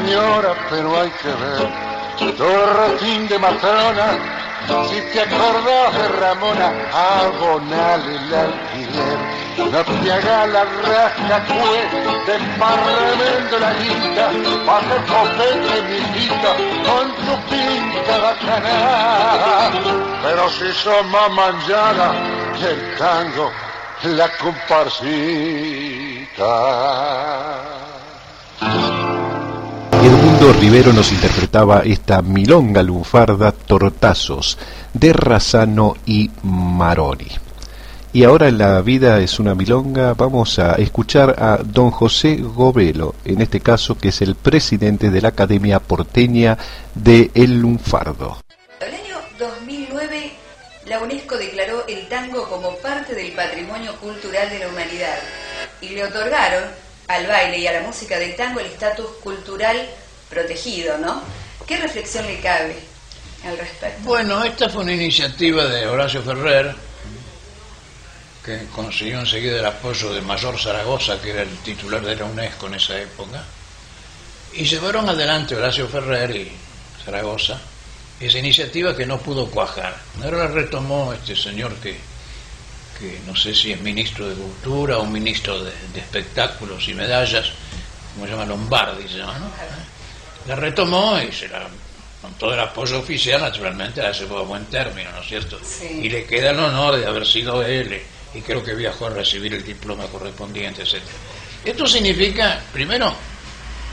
señora, 0.09 0.55
pero 0.69 0.99
hay 0.99 1.11
que 1.21 1.27
ver. 1.29 1.67
Torrotín 2.35 3.27
de 3.27 3.39
matrona, 3.39 4.07
si 4.89 4.99
te 5.13 5.21
acordás 5.21 5.93
de 5.93 6.07
Ramona, 6.19 6.73
abonale 6.93 8.15
el 8.15 8.33
alquiler. 8.33 9.19
No 9.57 9.83
te 9.83 10.11
haga 10.11 10.47
la 10.47 10.63
rasca 10.63 11.43
pues, 11.47 11.91
de 12.27 12.37
de 13.51 13.59
la 13.59 13.73
guita, 13.73 14.25
que 14.65 14.97
copete 15.11 15.75
mi 15.87 15.97
hijita, 15.97 16.51
con 16.85 17.05
tu 17.15 17.33
pinta 17.49 18.15
bacana. 18.17 18.75
Pero 20.23 20.43
si 20.49 20.71
sos 20.73 21.05
más 21.07 21.29
manjada 21.31 22.07
que 22.57 22.67
el 22.69 22.81
tango, 22.97 23.51
la 24.03 24.29
comparsita. 24.37 24.99
Rivero 30.59 30.91
nos 30.91 31.13
interpretaba 31.13 31.83
esta 31.85 32.21
milonga 32.21 32.83
lunfarda 32.83 33.53
Tortazos 33.53 34.57
de 34.93 35.13
Razano 35.13 35.95
y 36.05 36.29
Maroni. 36.43 37.29
Y 38.11 38.25
ahora 38.25 38.49
en 38.49 38.57
la 38.57 38.81
vida 38.81 39.21
es 39.21 39.39
una 39.39 39.55
milonga, 39.55 40.15
vamos 40.15 40.59
a 40.59 40.73
escuchar 40.73 41.41
a 41.41 41.59
don 41.63 41.91
José 41.91 42.35
Govelo, 42.41 43.15
en 43.23 43.41
este 43.41 43.61
caso 43.61 43.97
que 43.97 44.09
es 44.09 44.21
el 44.21 44.35
presidente 44.35 45.09
de 45.09 45.21
la 45.21 45.29
Academia 45.29 45.79
Porteña 45.79 46.57
de 46.93 47.31
El 47.33 47.61
Lunfardo. 47.61 48.43
El 48.81 48.93
año 48.93 49.17
2009 49.39 50.31
la 50.87 50.99
UNESCO 50.99 51.37
declaró 51.37 51.87
el 51.87 52.05
tango 52.09 52.49
como 52.49 52.75
parte 52.79 53.15
del 53.15 53.31
patrimonio 53.31 53.95
cultural 53.95 54.49
de 54.49 54.59
la 54.59 54.67
humanidad 54.67 55.19
y 55.79 55.89
le 55.89 56.03
otorgaron 56.03 56.65
al 57.07 57.27
baile 57.27 57.59
y 57.59 57.67
a 57.67 57.79
la 57.79 57.87
música 57.87 58.19
del 58.19 58.35
tango 58.35 58.59
el 58.59 58.65
estatus 58.65 59.07
cultural 59.23 59.77
protegido, 60.29 60.97
¿no? 60.97 61.21
¿Qué 61.65 61.77
reflexión 61.77 62.25
le 62.25 62.39
cabe 62.39 62.77
al 63.45 63.57
respecto? 63.57 64.01
Bueno, 64.03 64.43
esta 64.43 64.69
fue 64.69 64.83
una 64.83 64.93
iniciativa 64.93 65.65
de 65.65 65.87
Horacio 65.87 66.21
Ferrer, 66.21 66.75
que 68.43 68.65
consiguió 68.73 69.19
enseguida 69.19 69.59
el 69.59 69.65
apoyo 69.65 70.13
de 70.13 70.21
Mayor 70.21 70.59
Zaragoza, 70.59 71.21
que 71.21 71.31
era 71.31 71.41
el 71.41 71.57
titular 71.59 72.01
de 72.01 72.15
la 72.15 72.25
UNESCO 72.25 72.67
en 72.67 72.75
esa 72.75 72.99
época, 72.99 73.43
y 74.53 74.63
llevaron 74.63 75.07
adelante 75.07 75.55
Horacio 75.55 75.87
Ferrer 75.87 76.35
y 76.35 76.51
Zaragoza 77.03 77.59
esa 78.19 78.37
iniciativa 78.37 78.95
que 78.95 79.05
no 79.05 79.17
pudo 79.19 79.47
cuajar. 79.47 79.95
Ahora 80.23 80.39
la 80.39 80.47
retomó 80.47 81.13
este 81.13 81.35
señor 81.35 81.75
que, 81.75 81.97
que 82.99 83.21
no 83.25 83.35
sé 83.35 83.55
si 83.55 83.71
es 83.71 83.79
ministro 83.79 84.27
de 84.27 84.35
Cultura 84.35 84.97
o 84.97 85.05
ministro 85.05 85.63
de, 85.63 85.71
de 85.93 85.99
Espectáculos 85.99 86.87
y 86.89 86.93
Medallas, 86.93 87.51
como 88.13 88.25
se 88.25 88.31
llama 88.31 88.45
Lombardi, 88.45 89.07
se 89.07 89.19
llama, 89.19 89.39
¿no? 89.39 89.98
La 90.47 90.55
retomó 90.55 91.19
y 91.21 91.31
se 91.31 91.47
la, 91.47 91.67
con 92.21 92.33
todo 92.35 92.53
el 92.53 92.59
apoyo 92.59 92.99
oficial, 92.99 93.41
naturalmente, 93.41 94.01
la 94.01 94.11
llevó 94.11 94.39
a 94.39 94.43
buen 94.43 94.65
término, 94.65 95.11
¿no 95.11 95.21
es 95.21 95.27
cierto? 95.27 95.59
Sí. 95.63 96.01
Y 96.03 96.09
le 96.09 96.25
queda 96.25 96.51
el 96.51 96.59
honor 96.59 96.97
de 96.97 97.05
haber 97.05 97.25
sido 97.25 97.61
él, 97.63 98.01
y 98.33 98.41
creo 98.41 98.63
que 98.63 98.73
viajó 98.75 99.07
a 99.07 99.09
recibir 99.11 99.53
el 99.53 99.63
diploma 99.63 100.05
correspondiente, 100.07 100.81
etc. 100.83 100.95
Esto 101.65 101.85
significa, 101.87 102.61
primero, 102.71 103.13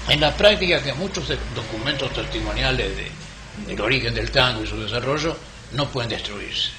en 0.09 0.21
la 0.21 0.35
práctica 0.37 0.83
que 0.83 0.93
muchos 0.95 1.25
documentos 1.55 2.13
testimoniales 2.13 2.97
de- 2.97 3.11
del 3.67 3.81
origen 3.81 4.15
del 4.15 4.31
tango 4.31 4.63
y 4.63 4.67
su 4.67 4.81
desarrollo 4.81 5.37
no 5.73 5.89
pueden 5.91 6.11
destruirse. 6.11 6.71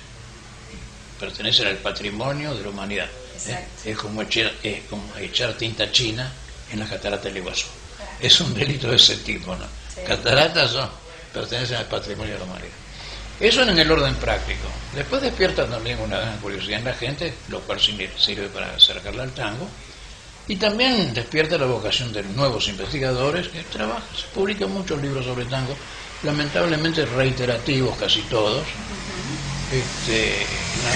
Pertenecen 1.20 1.68
al 1.68 1.78
patrimonio 1.78 2.54
de 2.54 2.64
la 2.64 2.70
humanidad. 2.70 3.08
¿eh? 3.48 3.66
Es, 3.86 3.98
como 3.98 4.22
echar, 4.22 4.52
es 4.64 4.82
como 4.90 5.04
echar 5.18 5.54
tinta 5.56 5.92
china 5.92 6.32
en 6.72 6.80
las 6.80 6.90
cataratas 6.90 7.26
del 7.26 7.38
Iguazú. 7.38 7.66
Es 8.20 8.40
un 8.42 8.54
delito 8.54 8.90
de 8.90 8.96
ese 8.96 9.18
tipo, 9.18 9.56
¿no? 9.56 9.66
Sí. 9.94 10.02
Cataratas 10.06 10.72
son, 10.72 10.90
pertenecen 11.34 11.78
al 11.78 11.86
patrimonio 11.86 12.34
de 12.34 12.40
la 12.40 12.46
humanidad. 12.46 12.72
Eso 13.40 13.62
en 13.62 13.78
el 13.78 13.92
orden 13.92 14.16
práctico. 14.16 14.68
Después 14.96 15.22
despierta 15.22 15.68
también 15.68 16.00
una 16.00 16.18
gran 16.18 16.40
curiosidad 16.40 16.80
en 16.80 16.86
la 16.86 16.94
gente, 16.94 17.34
lo 17.50 17.60
cual 17.62 17.80
sirve 17.80 18.10
sirve 18.18 18.48
para 18.48 18.74
acercarla 18.74 19.24
al 19.24 19.32
tango. 19.32 19.68
Y 20.48 20.56
también 20.56 21.14
despierta 21.14 21.58
la 21.58 21.66
vocación 21.68 22.12
de 22.12 22.24
nuevos 22.24 22.68
investigadores 22.68 23.50
que 23.50 23.62
trabajan, 23.64 24.02
se 24.16 24.26
publican 24.34 24.72
muchos 24.72 25.00
libros 25.02 25.26
sobre 25.26 25.46
tango, 25.46 25.76
lamentablemente 26.24 27.06
reiterativos 27.06 27.98
casi 27.98 28.22
todos. 28.24 28.66
Este, 29.72 30.46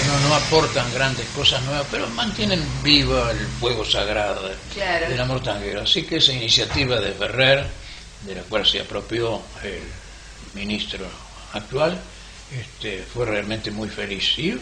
no, 0.07 0.19
no 0.29 0.36
aportan 0.36 0.93
grandes 0.93 1.27
cosas 1.29 1.62
nuevas, 1.63 1.86
pero 1.91 2.07
mantienen 2.10 2.63
viva 2.81 3.31
el 3.31 3.45
fuego 3.60 3.84
sagrado 3.84 4.47
de- 4.47 4.55
Claro. 4.73 5.10
del 5.10 5.19
amor 5.19 5.43
tanguero. 5.43 5.81
Así 5.81 6.03
que 6.03 6.17
esa 6.17 6.31
iniciativa 6.34 6.99
de 7.01 7.12
Ferrer, 7.12 7.67
de 8.21 8.36
la 8.36 8.41
cual 8.43 8.65
se 8.65 8.79
apropió 8.79 9.41
el 9.63 9.81
ministro 10.53 11.05
actual, 11.53 11.99
este, 12.57 13.03
fue 13.13 13.25
realmente 13.25 13.71
muy 13.71 13.89
feliz. 13.89 14.38
Y 14.39 14.57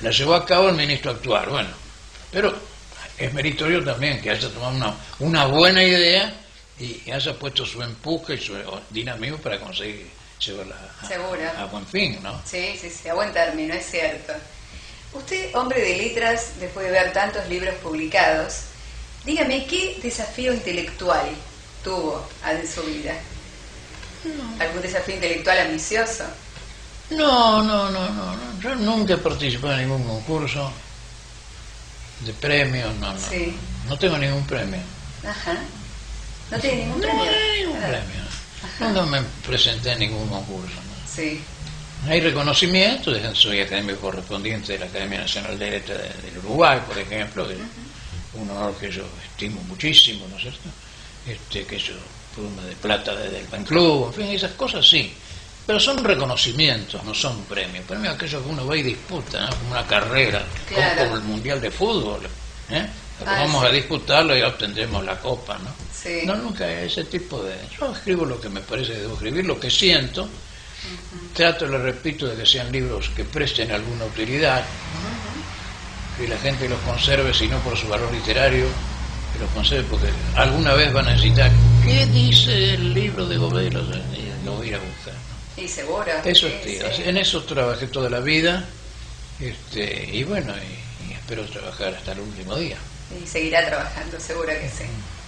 la 0.00 0.10
llevó 0.10 0.34
a 0.34 0.46
cabo 0.46 0.68
el 0.70 0.76
ministro 0.76 1.10
actual, 1.10 1.48
bueno, 1.50 1.70
pero 2.30 2.54
es 3.18 3.32
meritorio 3.32 3.82
también 3.84 4.20
que 4.22 4.30
haya 4.30 4.48
tomado 4.48 4.74
una, 4.74 4.94
una 5.18 5.46
buena 5.46 5.82
idea 5.82 6.32
y 6.78 7.10
haya 7.10 7.34
puesto 7.34 7.64
su 7.66 7.82
empuje 7.82 8.34
y 8.34 8.40
su 8.40 8.54
dinamismo 8.90 9.38
para 9.38 9.58
conseguir 9.58 10.06
llevarla 10.38 10.76
a, 11.56 11.62
a 11.62 11.66
buen 11.66 11.86
fin, 11.86 12.18
¿no? 12.22 12.40
Sí, 12.44 12.76
sí, 12.80 12.90
sí, 12.90 13.08
a 13.08 13.14
buen 13.14 13.32
término, 13.32 13.74
es 13.74 13.86
cierto. 13.90 14.32
Usted, 15.12 15.54
hombre 15.54 15.80
de 15.80 15.96
letras, 15.96 16.52
después 16.60 16.86
de 16.86 16.92
ver 16.92 17.12
tantos 17.12 17.48
libros 17.48 17.74
publicados, 17.76 18.54
dígame, 19.24 19.66
¿qué 19.66 19.98
desafío 20.02 20.52
intelectual 20.52 21.28
tuvo 21.82 22.28
en 22.48 22.68
su 22.68 22.82
vida? 22.82 23.14
¿Algún 24.58 24.82
desafío 24.82 25.14
intelectual 25.14 25.58
ambicioso? 25.58 26.24
No, 27.10 27.62
no, 27.62 27.90
no, 27.90 28.08
no, 28.10 28.36
no. 28.36 28.60
Yo 28.60 28.74
nunca 28.74 29.14
he 29.14 29.18
participado 29.18 29.74
en 29.74 29.82
ningún 29.88 30.04
concurso 30.04 30.72
de 32.20 32.32
premios, 32.34 32.92
no, 32.96 33.12
no. 33.12 33.18
Sí. 33.20 33.56
No 33.86 33.96
tengo 33.98 34.18
ningún 34.18 34.44
premio. 34.46 34.80
Ajá. 35.24 35.56
¿No 36.50 36.58
tiene 36.58 36.84
ningún 36.86 37.00
No, 37.00 37.06
premio? 37.06 37.22
hay 37.30 37.60
ningún 37.66 37.84
Ah, 37.84 37.88
Nunca 38.80 39.02
me 39.06 39.20
presenté 39.46 39.92
en 39.92 39.98
ningún 40.00 40.28
concurso. 40.28 40.74
¿no? 40.76 41.08
Sí, 41.12 41.40
Hay 42.08 42.20
reconocimiento, 42.20 43.12
soy 43.34 43.60
académico 43.60 44.00
correspondiente 44.00 44.74
de 44.74 44.78
la 44.80 44.86
Academia 44.86 45.20
Nacional 45.20 45.58
de 45.58 45.70
Letras 45.70 45.98
de- 45.98 46.22
del 46.30 46.38
Uruguay, 46.38 46.78
por 46.86 46.96
ejemplo, 46.98 47.48
que 47.48 47.56
un 48.34 48.50
honor 48.50 48.74
que 48.78 48.90
yo 48.90 49.02
estimo 49.30 49.60
muchísimo, 49.62 50.26
¿no 50.28 50.36
es 50.36 50.42
cierto? 50.42 50.68
Este, 51.26 51.64
que 51.66 51.78
yo, 51.78 51.94
pluma 52.34 52.62
de 52.62 52.76
plata 52.76 53.14
desde 53.16 53.40
el 53.40 53.46
Fan 53.46 53.64
Club, 53.64 54.08
en 54.08 54.12
fin, 54.14 54.26
esas 54.34 54.52
cosas 54.52 54.86
sí. 54.88 55.12
Pero 55.66 55.80
son 55.80 56.04
reconocimientos, 56.04 57.02
no 57.02 57.12
son 57.12 57.42
premios. 57.46 57.84
Premios 57.86 58.14
aquellos 58.14 58.40
que 58.42 58.48
uno 58.50 58.64
va 58.66 58.76
y 58.76 58.82
disputa, 58.82 59.40
¿no? 59.46 59.56
como 59.56 59.70
una 59.72 59.86
carrera, 59.86 60.44
como- 60.72 61.16
el 61.16 61.22
Mundial 61.22 61.60
de 61.60 61.70
Fútbol. 61.72 62.20
¿eh? 62.70 62.86
Ah, 63.26 63.38
Vamos 63.42 63.62
sí. 63.62 63.66
a 63.68 63.70
disputarlo 63.72 64.36
y 64.36 64.42
obtendremos 64.42 65.02
la 65.04 65.18
copa, 65.18 65.58
¿no? 65.58 65.70
Sí. 66.06 66.24
No, 66.24 66.36
nunca 66.36 66.70
ese 66.82 67.04
tipo 67.04 67.42
de... 67.42 67.56
Yo 67.78 67.92
escribo 67.92 68.24
lo 68.24 68.40
que 68.40 68.48
me 68.48 68.60
parece 68.60 68.92
que 68.92 68.98
debo 69.00 69.14
escribir, 69.14 69.44
lo 69.44 69.58
que 69.58 69.70
siento. 69.70 70.28
Trato, 71.34 71.66
le 71.66 71.78
repito, 71.78 72.28
de 72.28 72.36
que 72.36 72.46
sean 72.46 72.70
libros 72.70 73.10
que 73.10 73.24
presten 73.24 73.72
alguna 73.72 74.04
utilidad, 74.04 74.64
que 76.16 76.28
la 76.28 76.38
gente 76.38 76.68
los 76.68 76.78
conserve, 76.80 77.34
si 77.34 77.48
no 77.48 77.58
por 77.58 77.76
su 77.76 77.88
valor 77.88 78.12
literario, 78.12 78.66
que 79.32 79.40
los 79.40 79.50
conserve 79.50 79.84
porque 79.90 80.06
alguna 80.36 80.74
vez 80.74 80.92
van 80.92 81.08
a 81.08 81.10
necesitar, 81.10 81.50
¿qué 81.84 82.06
dice 82.06 82.74
el 82.74 82.94
libro 82.94 83.26
de? 83.26 83.34
Y 83.34 83.38
lo 83.38 83.42
voy 83.50 83.64
a 83.64 84.68
ir 84.68 84.74
a 84.76 84.78
buscar. 84.78 85.14
¿no? 85.14 85.62
y 85.62 85.68
seguro. 85.68 86.12
Eso 86.24 86.48
sí, 86.62 86.78
sí, 86.94 87.02
en 87.04 87.16
eso 87.16 87.42
trabajé 87.44 87.86
toda 87.88 88.08
la 88.10 88.20
vida, 88.20 88.64
este, 89.40 90.08
y 90.12 90.22
bueno, 90.24 90.54
y, 90.56 91.10
y 91.10 91.14
espero 91.14 91.44
trabajar 91.46 91.94
hasta 91.94 92.12
el 92.12 92.20
último 92.20 92.56
día. 92.56 92.76
Y 93.22 93.26
seguirá 93.26 93.66
trabajando, 93.66 94.20
seguro 94.20 94.48
que 94.48 94.68
sí. 94.68 94.84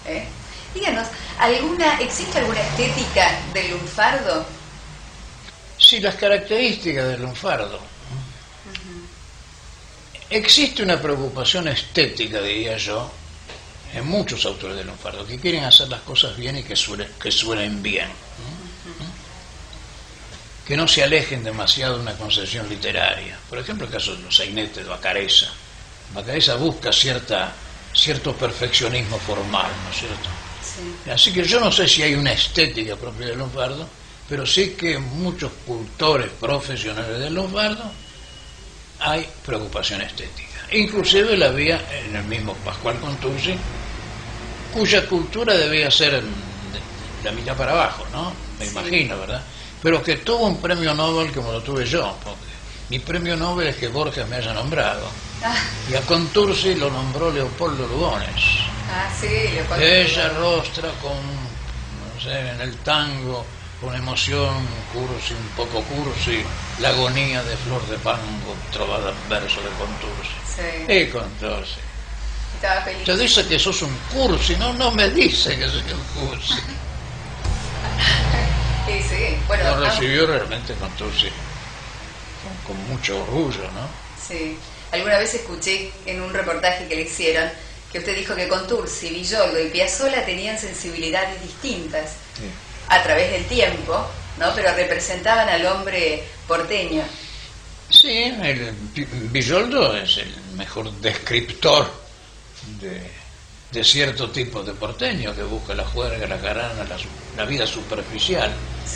¿eh? 0.07 0.27
Díganos, 0.75 1.09
¿alguna, 1.39 2.01
¿existe 2.01 2.39
alguna 2.39 2.61
estética 2.61 3.41
del 3.53 3.71
lunfardo? 3.71 4.45
Sí, 5.79 6.01
las 6.01 6.17
características 6.17 7.09
del 7.09 7.23
lunfardo. 7.23 7.81
Existe 10.31 10.83
una 10.83 11.01
preocupación 11.01 11.69
estética, 11.69 12.43
diría 12.43 12.77
yo, 12.77 13.11
en 13.95 14.07
muchos 14.07 14.45
autores 14.45 14.77
del 14.77 14.87
lunfardo, 14.87 15.27
que 15.27 15.39
quieren 15.39 15.65
hacer 15.65 15.89
las 15.89 16.03
cosas 16.03 16.37
bien 16.37 16.59
y 16.59 16.63
que, 16.63 16.77
suelen, 16.77 17.09
que 17.21 17.31
suenen 17.31 17.83
bien. 17.83 18.09
Que 20.67 20.77
no 20.77 20.87
se 20.87 21.03
alejen 21.03 21.43
demasiado 21.43 21.97
de 21.97 22.03
una 22.03 22.15
concepción 22.15 22.69
literaria. 22.69 23.39
Por 23.49 23.59
ejemplo, 23.59 23.87
el 23.87 23.93
caso 23.93 24.15
de 24.15 24.23
los 24.23 24.37
sainetes 24.37 24.85
de 24.85 24.91
Bacareza. 24.91 25.47
Bacareza 26.13 26.57
busca 26.57 26.93
cierta, 26.93 27.55
cierto 27.95 28.35
perfeccionismo 28.35 29.19
formal, 29.19 29.71
¿no 29.85 29.91
es 29.91 29.97
cierto? 29.97 30.29
Sí. 30.79 31.11
Así 31.11 31.33
que 31.33 31.45
yo 31.45 31.61
no 31.61 31.73
sé 31.73 31.89
si 31.89 32.03
hay 32.03 32.15
una 32.15 32.33
estética 32.33 32.97
propia 32.97 33.27
del 33.27 33.39
lunfardo, 33.39 33.89
pero 34.29 34.47
sí 34.47 34.71
que 34.71 34.99
muchos 34.99 35.51
cultores 35.67 36.31
profesionales 36.39 37.19
del 37.19 37.35
lunfardo 37.35 37.91
hay 39.01 39.27
preocupación 39.45 40.03
estética. 40.03 40.67
Inclusive 40.73 41.37
la 41.37 41.47
había 41.47 41.81
en 42.05 42.15
el 42.17 42.25
mismo 42.25 42.55
Pascual 42.65 42.99
Contursi, 43.01 43.55
cuya 44.73 45.07
cultura 45.07 45.55
debía 45.57 45.91
ser 45.91 46.23
de 46.23 46.81
la 47.25 47.33
mitad 47.33 47.57
para 47.57 47.73
abajo, 47.73 48.05
¿no? 48.13 48.33
Me 48.59 48.67
imagino, 48.67 49.19
¿verdad? 49.19 49.43
Pero 49.83 50.03
que 50.03 50.17
tuvo 50.17 50.47
un 50.47 50.61
premio 50.61 50.95
Nobel 50.95 51.33
como 51.33 51.53
lo 51.53 51.63
tuve 51.63 51.87
yo, 51.87 52.17
porque 52.23 52.39
mi 52.91 52.99
premio 52.99 53.37
Nobel 53.37 53.69
es 53.69 53.77
que 53.77 53.89
Borges 53.89 54.29
me 54.29 54.37
haya 54.37 54.53
nombrado. 54.53 55.09
Ah, 55.43 55.57
Y 55.91 55.95
a 55.95 56.03
Contursi 56.03 56.75
lo 56.75 56.91
nombró 56.91 57.31
Leopoldo 57.31 57.87
Lugones. 57.87 58.78
Ah, 58.91 59.09
sí. 59.21 59.27
Ella 59.81 60.29
rostra 60.31 60.89
con, 61.03 61.17
no 61.17 62.21
sé, 62.23 62.51
en 62.51 62.61
el 62.61 62.77
tango, 62.79 63.45
con 63.81 63.95
emoción, 63.95 64.67
cursi, 64.93 65.35
un 65.35 65.49
poco 65.57 65.83
cursi, 65.85 66.43
la 66.81 66.89
agonía 66.91 67.43
de 67.45 67.57
Flor 67.57 67.87
de 67.89 67.99
Pango, 67.99 68.57
trovada 68.73 69.11
en 69.11 69.29
verso 69.29 69.61
de 69.63 69.69
Contursi. 69.71 70.33
Sí, 70.57 70.93
Y 70.93 71.07
Contursi. 71.07 71.81
Te 73.05 73.17
dice 73.17 73.47
que 73.47 73.59
sos 73.59 73.83
un 73.83 73.97
cursi, 74.13 74.57
no, 74.57 74.73
no 74.73 74.91
me 74.91 75.09
dice 75.11 75.57
que 75.57 75.69
soy 75.69 75.83
un 75.93 76.29
cursi. 76.29 76.55
Sí, 78.87 79.03
sí. 79.07 79.37
Bueno, 79.47 79.77
Lo 79.77 79.85
recibió 79.85 80.27
realmente 80.27 80.73
Contursi 80.75 81.29
con, 82.65 82.75
con 82.77 82.89
mucho 82.89 83.23
orgullo, 83.23 83.65
¿no? 83.73 83.87
sí. 84.21 84.59
Alguna 84.91 85.19
vez 85.19 85.35
escuché 85.35 85.93
en 86.07 86.23
un 86.23 86.33
reportaje 86.33 86.89
que 86.89 86.97
le 86.97 87.03
hicieron 87.03 87.51
que 87.93 87.99
usted 87.99 88.17
dijo 88.17 88.35
que 88.35 88.49
Contursi, 88.49 89.09
Villoldo 89.11 89.59
y 89.61 89.69
Piazzolla 89.71 90.25
tenían 90.25 90.59
sensibilidades 90.59 91.41
distintas 91.43 92.11
Sí. 92.37 92.45
a 92.89 93.03
través 93.03 93.31
del 93.33 93.45
tiempo, 93.47 94.07
¿no? 94.39 94.53
Pero 94.55 94.73
representaban 94.75 95.49
al 95.49 95.65
hombre 95.67 96.23
porteño. 96.47 97.03
Sí, 97.91 98.33
el 98.43 98.75
Villoldo 99.31 99.97
es 99.97 100.19
el 100.19 100.35
mejor 100.57 100.93
descriptor 101.01 101.91
de, 102.81 103.11
de 103.73 103.85
cierto 103.85 104.31
tipo 104.31 104.63
de 104.63 104.75
porteño 104.75 105.35
que 105.35 105.43
busca 105.43 105.75
la 105.75 105.85
juerga, 105.87 106.27
la 106.27 106.39
carana, 106.39 106.85
la, 106.85 106.97
la 107.37 107.45
vida 107.47 107.67
superficial 107.67 108.53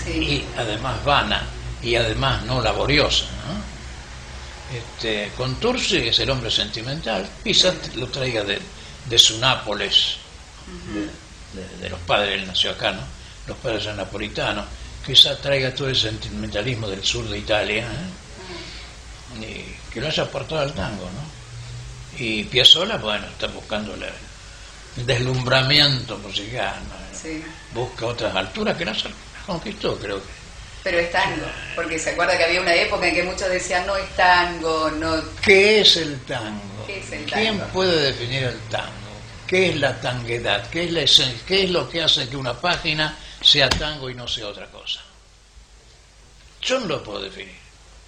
y 0.07 0.45
además 0.59 1.03
vana 1.05 1.47
y 1.83 1.95
además 1.97 2.45
no 2.45 2.61
laboriosa. 2.61 3.25
¿no? 3.25 4.77
Este, 4.77 5.31
Contursi 5.37 6.09
es 6.09 6.19
el 6.21 6.31
hombre 6.31 6.51
sentimental, 6.51 7.29
quizás 7.43 7.75
lo 7.97 8.07
traiga 8.09 8.43
de, 8.45 8.59
de 9.07 9.19
su 9.19 9.39
Nápoles, 9.39 10.17
de, 11.81 11.89
los 11.89 12.01
padres, 12.01 12.41
él 12.41 12.47
nació 12.47 12.71
acá, 12.71 12.93
¿no? 12.93 13.03
los 13.47 13.57
padres 13.59 13.85
son 13.85 13.97
napolitanos, 13.97 14.65
quizás 15.05 15.41
traiga 15.41 15.75
todo 15.75 15.89
el 15.89 15.97
sentimentalismo 15.97 16.89
del 16.89 17.05
sur 17.05 17.29
de 17.29 17.39
Italia, 17.39 17.85
¿eh? 17.85 19.41
y 19.41 19.93
que 19.93 20.01
lo 20.01 20.07
haya 20.07 20.23
aportado 20.23 20.61
al 20.61 20.73
tango, 20.75 21.05
¿no? 21.05 21.43
Y 22.19 22.45
Piazzolla, 22.45 22.99
bueno, 22.99 23.27
está 23.27 23.47
buscando 23.47 23.95
el 23.95 25.07
deslumbramiento 25.07 26.19
musical, 26.19 26.75
busca 27.73 28.07
otras 28.07 28.35
alturas 28.35 28.77
que 28.77 28.85
no 28.85 28.95
se 28.95 29.09
conquistó, 29.47 29.99
creo 29.99 30.17
que. 30.19 30.43
Pero 30.85 30.99
es 30.99 31.13
tango, 31.13 31.47
porque 31.75 31.99
se 31.99 32.11
acuerda 32.11 32.37
que 32.37 32.45
había 32.45 32.61
una 32.61 32.75
época 32.75 33.07
en 33.07 33.15
que 33.15 33.23
muchos 33.23 33.49
decían 33.49 33.87
no 33.87 33.97
es 33.97 34.09
tango, 34.17 34.91
no... 34.91 35.23
¿Qué 35.41 35.81
es 35.81 35.97
el 35.97 36.21
tango? 36.23 36.72
¿Quién 36.87 37.61
puede 37.73 38.13
definir 38.13 38.45
el 38.45 38.59
tango? 38.69 38.93
¿Qué 39.47 39.71
es 39.71 39.77
la 39.77 40.01
tanguedad? 40.01 40.69
¿Qué 40.71 40.85
es, 40.85 40.93
la 40.93 41.05
¿Qué 41.47 41.65
es 41.65 41.71
lo 41.71 41.89
que 41.89 42.03
hace 42.03 42.29
que 42.29 42.37
una 42.37 42.59
página 42.59 43.17
sea 43.41 43.69
tango 43.69 44.09
y 44.09 44.15
no 44.15 44.27
sea 44.27 44.49
otra 44.49 44.67
cosa? 44.71 45.01
Yo 46.63 46.81
no 46.81 46.87
lo 46.87 47.03
puedo 47.03 47.21
definir. 47.21 47.57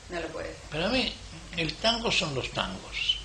No 0.09 0.21
lo 0.21 0.29
puede. 0.29 0.55
Para 0.71 0.89
mí, 0.89 1.13
el 1.57 1.75
tango 1.75 2.11
son 2.11 2.35
los 2.35 2.51
tangos. 2.53 3.19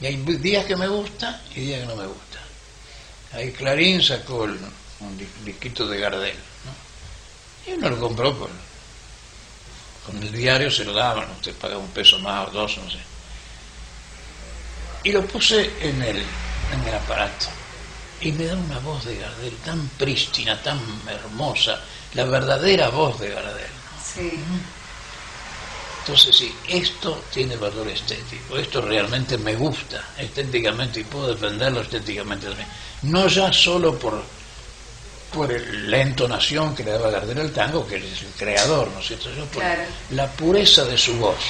Y 0.00 0.06
hay 0.06 0.16
días 0.16 0.64
que 0.64 0.76
me 0.76 0.88
gusta 0.88 1.42
y 1.54 1.60
días 1.60 1.80
que 1.80 1.86
no 1.86 1.96
me 1.96 2.06
gusta. 2.06 2.38
Ahí 3.32 3.52
Clarín 3.52 4.02
sacó 4.02 4.44
un 4.44 5.28
disquito 5.44 5.86
de 5.86 5.98
Gardel. 5.98 6.36
Y 7.66 7.72
uno 7.72 7.90
lo 7.90 8.00
compró 8.00 8.38
con, 8.38 8.50
con 10.06 10.22
el 10.22 10.32
diario, 10.32 10.70
se 10.70 10.84
lo 10.84 10.92
daban, 10.92 11.30
usted 11.32 11.54
paga 11.56 11.76
un 11.76 11.88
peso 11.88 12.18
más 12.20 12.48
o 12.48 12.50
dos, 12.52 12.78
no 12.78 12.90
sé. 12.90 12.98
Y 15.06 15.12
lo 15.12 15.24
puse 15.24 15.70
en 15.80 16.02
el, 16.02 16.16
en 16.16 16.88
el 16.88 16.94
aparato. 16.96 17.46
Y 18.20 18.32
me 18.32 18.44
da 18.44 18.56
una 18.56 18.80
voz 18.80 19.04
de 19.04 19.16
Gardel 19.16 19.54
tan 19.64 19.88
prístina, 19.90 20.60
tan 20.60 20.80
hermosa, 21.08 21.80
la 22.14 22.24
verdadera 22.24 22.88
voz 22.88 23.20
de 23.20 23.30
Gardel. 23.30 23.70
Sí. 24.04 24.32
Entonces, 26.00 26.36
sí, 26.36 26.52
esto 26.66 27.22
tiene 27.32 27.54
valor 27.54 27.86
estético, 27.86 28.56
esto 28.56 28.80
realmente 28.80 29.38
me 29.38 29.54
gusta 29.54 30.02
estéticamente 30.18 30.98
y 30.98 31.04
puedo 31.04 31.28
defenderlo 31.28 31.82
estéticamente 31.82 32.48
también. 32.48 32.68
No 33.02 33.28
ya 33.28 33.52
solo 33.52 33.96
por, 33.96 34.20
por 35.32 35.52
la 35.52 36.00
entonación 36.00 36.74
que 36.74 36.82
le 36.82 36.90
daba 36.90 37.10
Gardel 37.10 37.42
al 37.42 37.52
tango, 37.52 37.86
que 37.86 37.98
es 37.98 38.22
el 38.22 38.32
creador, 38.36 38.88
¿no 38.88 38.98
es 38.98 39.06
cierto? 39.06 39.30
por 39.52 39.62
la 40.10 40.26
pureza 40.32 40.84
de 40.84 40.98
su 40.98 41.14
voz. 41.14 41.44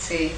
Sí, 0.00 0.32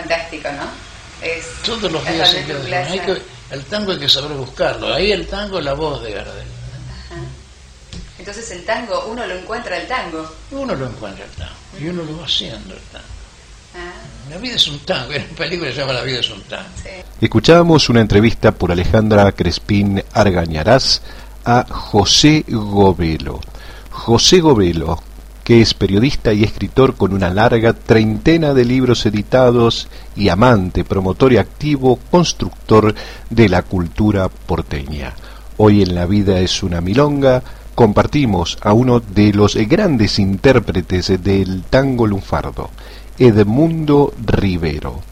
fantástico, 0.00 0.48
¿no? 0.52 1.26
Es 1.26 1.46
Todos 1.64 1.90
los 1.90 2.06
días 2.06 2.32
hay 2.34 3.00
que, 3.00 3.22
el 3.50 3.64
tango 3.64 3.92
hay 3.92 3.98
que 3.98 4.08
saber 4.08 4.36
buscarlo. 4.36 4.94
Ahí 4.94 5.10
el 5.10 5.26
tango 5.26 5.58
es 5.58 5.64
la 5.64 5.74
voz 5.74 6.02
de 6.02 6.12
Gardel. 6.12 6.46
Entonces 8.18 8.50
el 8.50 8.64
tango, 8.64 9.06
uno 9.06 9.26
lo 9.26 9.34
encuentra 9.34 9.76
el 9.76 9.86
tango. 9.86 10.30
Uno 10.50 10.74
lo 10.74 10.86
encuentra 10.86 11.24
el 11.24 11.30
tango 11.32 11.54
y 11.80 11.88
uno 11.88 12.02
lo 12.04 12.18
va 12.18 12.24
haciendo 12.24 12.74
el 12.74 12.80
tango. 12.92 13.04
Ah. 13.74 13.92
La 14.30 14.36
vida 14.36 14.56
es 14.56 14.66
un 14.68 14.78
tango, 14.80 15.12
en 15.14 15.24
película 15.28 15.70
se 15.72 15.78
llama 15.78 15.92
La 15.94 16.02
vida 16.02 16.20
es 16.20 16.30
un 16.30 16.42
tango. 16.42 16.68
Escuchábamos 17.20 17.88
una 17.88 18.00
entrevista 18.00 18.52
por 18.52 18.70
Alejandra 18.70 19.32
Crespín 19.32 20.02
Argañarás 20.12 21.02
a 21.44 21.64
José 21.68 22.44
Govelo. 22.48 23.40
José 23.90 24.40
Govelo, 24.40 25.02
que 25.48 25.62
es 25.62 25.72
periodista 25.72 26.34
y 26.34 26.44
escritor 26.44 26.94
con 26.94 27.14
una 27.14 27.30
larga 27.30 27.72
treintena 27.72 28.52
de 28.52 28.66
libros 28.66 29.06
editados 29.06 29.88
y 30.14 30.28
amante, 30.28 30.84
promotor 30.84 31.32
y 31.32 31.38
activo 31.38 31.98
constructor 32.10 32.94
de 33.30 33.48
la 33.48 33.62
cultura 33.62 34.28
porteña. 34.28 35.14
Hoy 35.56 35.80
en 35.80 35.94
la 35.94 36.04
vida 36.04 36.38
es 36.40 36.62
una 36.62 36.82
milonga, 36.82 37.42
compartimos 37.74 38.58
a 38.60 38.74
uno 38.74 39.00
de 39.00 39.32
los 39.32 39.56
grandes 39.56 40.18
intérpretes 40.18 41.24
del 41.24 41.62
tango 41.62 42.06
lunfardo, 42.06 42.68
Edmundo 43.18 44.12
Rivero. 44.22 45.07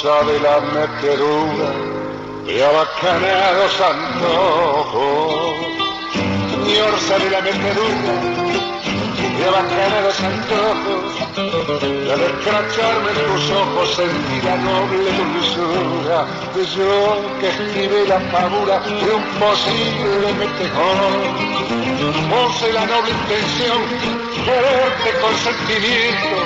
De 0.00 0.40
la 0.40 0.60
meterura 0.60 1.70
de 2.46 2.64
abacaneados 2.64 3.80
antojos, 3.82 5.56
mi 6.64 6.78
orsa 6.78 7.18
de 7.18 7.28
la 7.28 7.40
meterura 7.42 8.14
de 9.38 9.50
bacaneros 9.50 10.20
antojos, 10.20 11.04
y 11.82 12.10
al 12.10 12.20
escracharme 12.22 13.10
tus 13.12 13.50
ojos 13.50 13.94
sentí 13.94 14.40
la 14.42 14.56
noble 14.56 15.12
dulzura 15.12 16.26
de 16.54 16.64
yo 16.64 17.20
que 17.38 17.48
escribe 17.48 18.06
la 18.08 18.20
pavura 18.32 18.80
de 18.80 19.12
un 19.12 19.24
posible 19.38 20.32
metejón. 20.38 21.79
Pose 22.00 22.72
la 22.72 22.86
noble 22.86 23.10
intención, 23.10 23.78
quererte 24.42 25.10
con 25.20 25.36
sentimiento, 25.36 26.36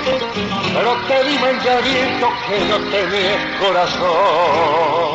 pero 0.75 0.97
te 1.07 1.25
di 1.29 1.39
mandamiento 1.39 2.29
que 2.49 2.59
no 2.65 2.79
tenés 2.91 3.39
corazón. 3.61 5.15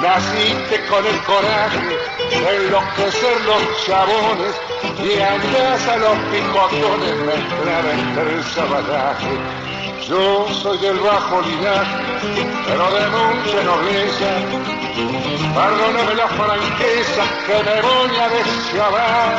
Naciste 0.00 0.86
con 0.88 1.04
el 1.04 1.18
coraje 1.22 1.98
de 2.30 2.56
enloquecer 2.56 3.40
los 3.44 3.84
chabones 3.84 4.54
y 5.02 5.18
andás 5.20 5.88
a 5.88 5.96
los 5.96 6.16
picotones 6.30 7.16
mezclar 7.26 7.84
entre 7.86 8.38
el. 8.38 9.64
Yo 10.08 10.46
soy 10.62 10.78
del 10.78 10.98
bajo 11.00 11.40
linaje, 11.40 12.46
pero 12.68 12.90
de 12.92 13.08
mucha 13.08 13.64
nobleza. 13.64 14.73
Perdóname 14.94 16.14
la 16.14 16.28
franqueza 16.28 17.24
que 17.46 17.62
me 17.64 17.82
voy 17.82 18.16
a 18.16 18.28
deschavar. 18.28 19.36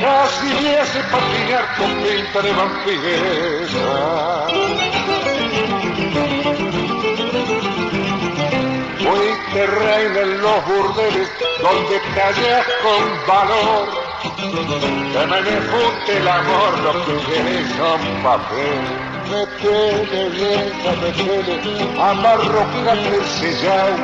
Casi 0.00 0.46
me 0.62 0.76
hace 0.78 1.00
patinar 1.04 1.76
con 1.76 1.90
pinta 2.02 2.42
de 2.42 2.52
vampireza. 2.52 3.88
Fuiste 8.98 9.66
reina 9.66 10.20
en 10.22 10.42
los 10.42 10.66
burdeles 10.66 11.30
donde 11.62 12.00
callas 12.16 12.66
con 12.82 13.26
valor. 13.28 13.88
Que 15.12 15.26
me 15.26 15.42
defunte 15.42 16.16
el 16.16 16.28
amor, 16.28 16.78
lo 16.80 16.92
que 17.04 17.16
quieres 17.26 17.68
son 17.76 18.22
papel. 18.24 19.07
Metele, 19.30 20.28
vieja, 20.30 20.90
metele, 21.02 21.56
amarrocate 22.00 23.08
el 23.16 23.26
sellao. 23.36 23.94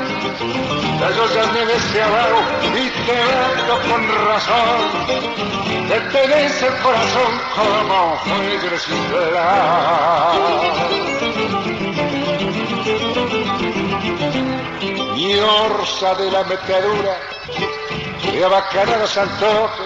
Ya 1.00 1.08
yo 1.16 1.24
ya 1.34 1.44
me 1.52 1.62
deseaba 1.66 2.40
y 2.74 2.84
te 3.06 3.18
vendo 3.28 3.74
con 3.88 4.02
razón. 4.26 4.80
Te 5.88 5.98
tenés 6.12 6.62
el 6.62 6.74
corazón 6.82 7.32
como 7.56 7.98
fuegre 8.18 8.78
sin 8.78 9.02
mi 15.14 15.34
orsa 15.38 16.14
de 16.16 16.30
la 16.30 16.44
metedura 16.44 17.16
de 18.32 18.44
abacanadas 18.44 19.16
antojos 19.16 19.83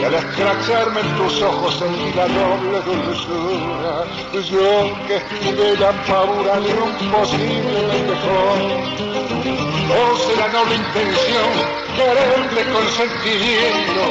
y 0.00 0.04
al 0.04 0.14
escracharme 0.14 1.00
en 1.00 1.16
tus 1.16 1.42
ojos 1.42 1.74
sentí 1.78 2.12
la 2.14 2.26
doble 2.26 2.80
dulzura 2.84 4.04
yo 4.32 5.06
que 5.06 5.16
escribí 5.16 5.76
la 5.78 5.92
pavura 6.06 6.60
de 6.60 6.72
un 6.74 6.92
posible 7.10 8.02
mejor. 8.08 8.58
Pose 9.88 10.36
la 10.36 10.48
noble 10.48 10.74
intención 10.74 11.50
quererte 11.96 12.60
con 12.72 12.84
sentimiento 12.88 14.04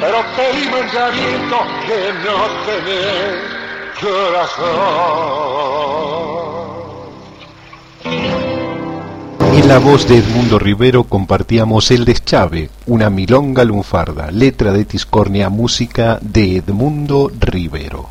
pero 0.00 0.18
pedí 0.36 0.68
mandamiento 0.68 1.56
que 1.86 2.12
no 2.24 2.36
tenés 2.66 3.36
corazón 4.00 4.76
en 9.66 9.72
la 9.72 9.78
voz 9.80 10.06
de 10.06 10.18
Edmundo 10.18 10.60
Rivero 10.60 11.02
compartíamos 11.04 11.90
El 11.90 12.04
Deschave, 12.04 12.70
una 12.86 13.10
milonga 13.10 13.64
lunfarda, 13.64 14.30
letra 14.30 14.72
de 14.72 14.84
Tiscornia, 14.84 15.48
música 15.48 16.18
de 16.20 16.58
Edmundo 16.58 17.32
Rivero. 17.40 18.08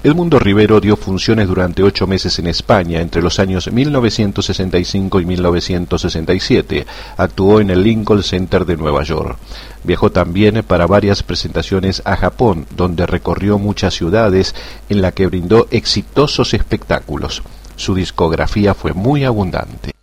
Edmundo 0.04 0.38
Rivero 0.38 0.80
dio 0.80 0.96
funciones 0.96 1.48
durante 1.48 1.82
ocho 1.82 2.06
meses 2.06 2.38
en 2.38 2.46
España 2.48 3.02
entre 3.02 3.22
los 3.22 3.40
años 3.40 3.72
1965 3.72 5.20
y 5.20 5.26
1967. 5.26 6.86
Actuó 7.18 7.60
en 7.60 7.72
el 7.72 7.82
Lincoln 7.82 8.22
Center 8.22 8.66
de 8.66 8.78
Nueva 8.78 9.04
York. 9.04 9.38
Viajó 9.84 10.12
también 10.12 10.64
para 10.68 10.86
varias 10.86 11.24
presentaciones 11.24 12.04
a 12.06 12.16
Japón, 12.16 12.68
donde 12.76 13.08
recorrió 13.08 13.58
muchas 13.58 13.96
ciudades 13.96 14.54
en 14.88 15.02
la 15.02 15.14
que 15.14 15.26
brindó 15.26 15.68
exitosos 15.72 16.54
espectáculos. 16.54 17.42
Su 17.76 17.96
discografía 17.96 18.76
fue 18.76 18.94
muy 18.94 19.24
abundante. 19.24 19.94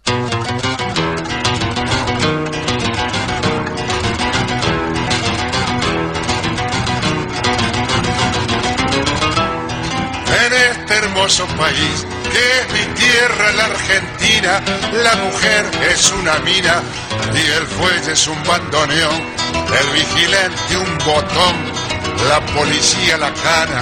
País, 11.33 12.07
que 12.31 12.61
es 12.61 12.73
mi 12.73 12.95
tierra, 12.95 13.53
la 13.53 13.65
Argentina. 13.65 14.63
La 14.93 15.15
mujer 15.17 15.65
es 15.91 16.13
una 16.13 16.39
mina 16.41 16.83
y 17.33 17.51
el 17.51 17.67
fuelle 17.67 18.13
es 18.13 18.27
un 18.27 18.43
bandoneón. 18.45 19.23
El 19.81 19.91
vigilante 19.95 20.77
un 20.77 20.99
botón, 20.99 21.57
la 22.29 22.45
policía 22.55 23.17
la 23.17 23.33
cana. 23.33 23.81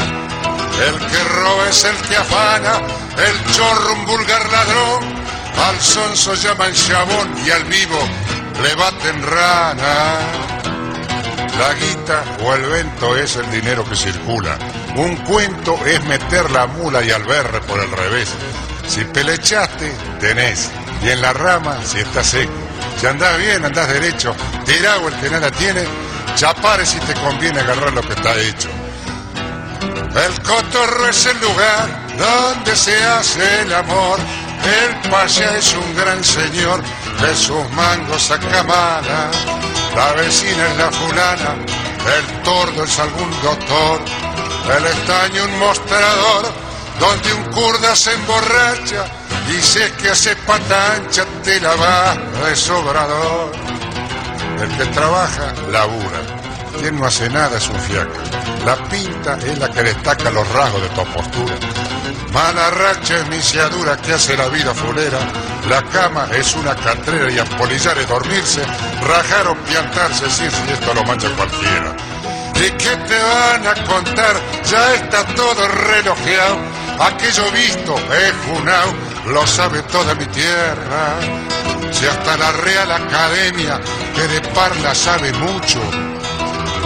El 0.87 0.99
que 0.99 1.25
roba 1.35 1.69
es 1.69 1.85
el 1.85 1.97
que 1.97 2.17
afana, 2.17 2.81
el 3.17 3.53
chorro 3.53 3.93
un 3.95 4.07
vulgar 4.07 4.49
ladrón. 4.53 5.05
Al 5.67 5.81
sonso 5.81 6.35
llaman 6.35 6.73
chabón 6.73 7.35
y 7.45 7.51
al 7.51 7.65
vivo 7.65 7.99
le 8.63 8.75
baten 8.77 9.21
rana. 9.21 10.19
La 11.59 11.75
guita 11.75 12.23
o 12.45 12.55
el 12.55 12.63
vento 12.67 13.17
es 13.17 13.35
el 13.35 13.51
dinero 13.51 13.85
que 13.85 13.97
circula 13.97 14.57
un 14.97 15.17
cuento 15.25 15.79
es 15.87 16.05
meter 16.05 16.51
la 16.51 16.67
mula 16.67 17.03
y 17.03 17.11
al 17.11 17.25
berre 17.25 17.61
por 17.61 17.81
el 17.81 17.91
revés. 17.91 18.29
Si 18.87 19.05
pelechaste, 19.05 19.93
tenés. 20.21 20.71
Y 21.03 21.11
en 21.11 21.23
la 21.23 21.33
rama, 21.33 21.79
si 21.85 21.99
está 21.99 22.23
seco. 22.23 22.53
Si 23.01 23.07
andás 23.07 23.39
bien, 23.39 23.65
andás 23.65 23.89
derecho. 23.89 24.35
Tirado 24.65 25.09
el 25.09 25.15
que 25.15 25.31
nada 25.31 25.51
tiene. 25.51 25.85
Chapare 26.35 26.85
si 26.85 26.99
te 27.01 27.15
conviene 27.15 27.61
agarrar 27.61 27.93
lo 27.93 28.03
que 28.03 28.13
está 28.13 28.39
hecho. 28.39 28.69
El 30.15 30.43
cotorro 30.43 31.09
es 31.09 31.27
el 31.27 31.41
lugar 31.41 31.89
donde 32.19 32.77
se 32.77 33.03
hace 33.03 33.63
el 33.63 33.73
amor. 33.73 34.19
El 34.63 35.11
paya 35.11 35.57
es 35.57 35.75
un 35.75 35.97
gran 35.97 36.23
señor, 36.23 36.83
de 37.21 37.35
sus 37.35 37.69
mangos 37.71 38.23
saca 38.23 38.63
mala. 38.63 39.31
La 39.97 40.13
vecina 40.13 40.69
es 40.69 40.77
la 40.77 40.93
fulana, 40.93 41.57
el 42.19 42.43
tordo 42.43 42.85
es 42.85 42.99
algún 42.99 43.31
doctor 43.43 44.01
el 44.71 44.87
estaño 44.87 45.45
un 45.45 45.59
mostrador 45.59 46.53
donde 47.01 47.33
un 47.35 47.45
kurda 47.53 47.97
se 47.97 48.13
emborracha 48.13 49.05
y 49.49 49.61
sé 49.61 49.93
que 49.95 50.11
hace 50.11 50.37
patancha 50.37 51.25
te 51.43 51.61
la 51.61 51.75
va 51.75 52.15
de 52.47 52.57
sobrador. 52.57 53.53
El 54.61 54.77
que 54.77 54.87
trabaja, 54.87 55.53
labura. 55.71 56.21
Quien 56.79 56.99
no 56.99 57.07
hace 57.07 57.29
nada 57.29 57.59
es 57.59 57.69
un 57.69 57.81
fiaca. 57.81 58.21
La 58.65 58.77
pinta 58.89 59.37
es 59.39 59.59
la 59.59 59.69
que 59.71 59.83
destaca 59.83 60.31
los 60.31 60.49
rasgos 60.53 60.83
de 60.83 60.89
tu 60.91 61.05
postura. 61.13 61.55
Mala 62.33 62.71
racha 62.71 63.19
es 63.19 63.29
misiadura 63.29 63.97
que 63.97 64.15
hace 64.15 64.37
la 64.37 64.49
vida 64.49 64.73
fulera. 64.73 65.19
La 65.69 65.83
cama 65.83 66.29
es 66.33 66.55
una 66.55 66.75
catrera 66.77 67.31
y 67.31 67.39
apolillar 67.39 67.99
es 67.99 68.09
dormirse. 68.09 68.63
Rajar 69.03 69.49
o 69.49 69.57
piantarse, 69.65 70.31
si 70.31 70.45
esto 70.45 70.95
lo 70.95 71.05
mancha 71.05 71.29
cualquiera. 71.37 72.12
¿Y 72.65 72.71
qué 72.73 72.97
te 73.09 73.19
van 73.19 73.67
a 73.67 73.75
contar? 73.87 74.41
Ya 74.65 74.95
está 74.95 75.27
todo 75.35 75.67
relojeado. 75.67 76.59
Aquello 77.01 77.51
visto 77.51 77.97
es 77.97 78.33
junao, 78.47 78.95
lo 79.27 79.45
sabe 79.49 79.83
toda 79.83 80.15
mi 80.15 80.27
tierra. 80.27 81.19
Si 81.91 82.07
hasta 82.07 82.37
la 82.37 82.53
Real 82.53 82.93
Academia, 82.93 83.81
que 84.15 84.29
de 84.29 84.41
parla 84.51 84.95
sabe 84.95 85.33
mucho, 85.33 85.81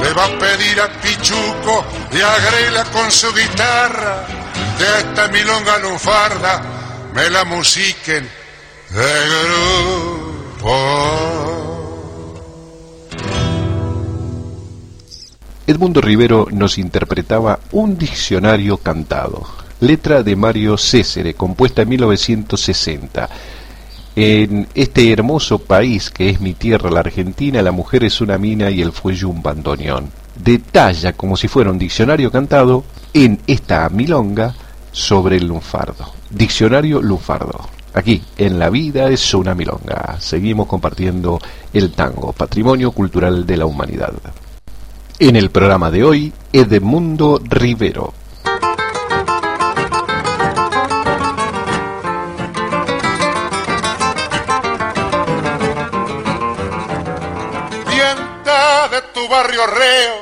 le 0.02 0.12
va 0.14 0.24
a 0.24 0.38
pedir 0.38 0.80
a 0.80 0.88
Pichuco 1.02 1.84
y 2.10 2.22
a 2.22 2.38
Grela 2.38 2.84
con 2.84 3.10
su 3.10 3.30
guitarra, 3.34 4.24
de 4.78 4.98
esta 4.98 5.28
milonga 5.28 5.78
lunfarda, 5.78 6.62
me 7.12 7.28
la 7.28 7.44
musiquen 7.44 8.26
de 8.90 9.28
grupo. 10.58 11.75
Edmundo 15.68 16.00
Rivero 16.00 16.46
nos 16.52 16.78
interpretaba 16.78 17.58
un 17.72 17.98
diccionario 17.98 18.76
cantado, 18.76 19.44
letra 19.80 20.22
de 20.22 20.36
Mario 20.36 20.78
Césare, 20.78 21.34
compuesta 21.34 21.82
en 21.82 21.88
1960. 21.88 23.28
En 24.14 24.68
este 24.76 25.10
hermoso 25.10 25.58
país 25.58 26.12
que 26.12 26.30
es 26.30 26.40
mi 26.40 26.54
tierra, 26.54 26.88
la 26.88 27.00
Argentina, 27.00 27.62
la 27.62 27.72
mujer 27.72 28.04
es 28.04 28.20
una 28.20 28.38
mina 28.38 28.70
y 28.70 28.80
el 28.80 28.92
fuelle 28.92 29.26
un 29.26 29.42
bandoneón. 29.42 30.08
Detalla 30.36 31.14
como 31.14 31.36
si 31.36 31.48
fuera 31.48 31.72
un 31.72 31.78
diccionario 31.80 32.30
cantado 32.30 32.84
en 33.12 33.40
esta 33.48 33.88
milonga 33.88 34.54
sobre 34.92 35.36
el 35.36 35.48
lunfardo. 35.48 36.12
Diccionario 36.30 37.02
lunfardo. 37.02 37.68
Aquí, 37.92 38.22
en 38.38 38.60
La 38.60 38.70
vida 38.70 39.08
es 39.08 39.34
una 39.34 39.56
milonga. 39.56 40.16
Seguimos 40.20 40.68
compartiendo 40.68 41.40
el 41.72 41.90
tango, 41.90 42.32
patrimonio 42.32 42.92
cultural 42.92 43.44
de 43.44 43.56
la 43.56 43.66
humanidad. 43.66 44.12
En 45.18 45.34
el 45.34 45.50
programa 45.50 45.90
de 45.90 46.04
hoy, 46.04 46.32
Edmundo 46.52 47.40
Rivero. 47.42 48.12
Dienta 57.88 58.88
de 58.88 59.00
tu 59.14 59.26
barrio 59.30 59.66
reo, 59.66 60.14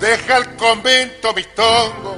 deja 0.00 0.38
el 0.38 0.56
convento 0.56 1.34
tongo, 1.54 2.16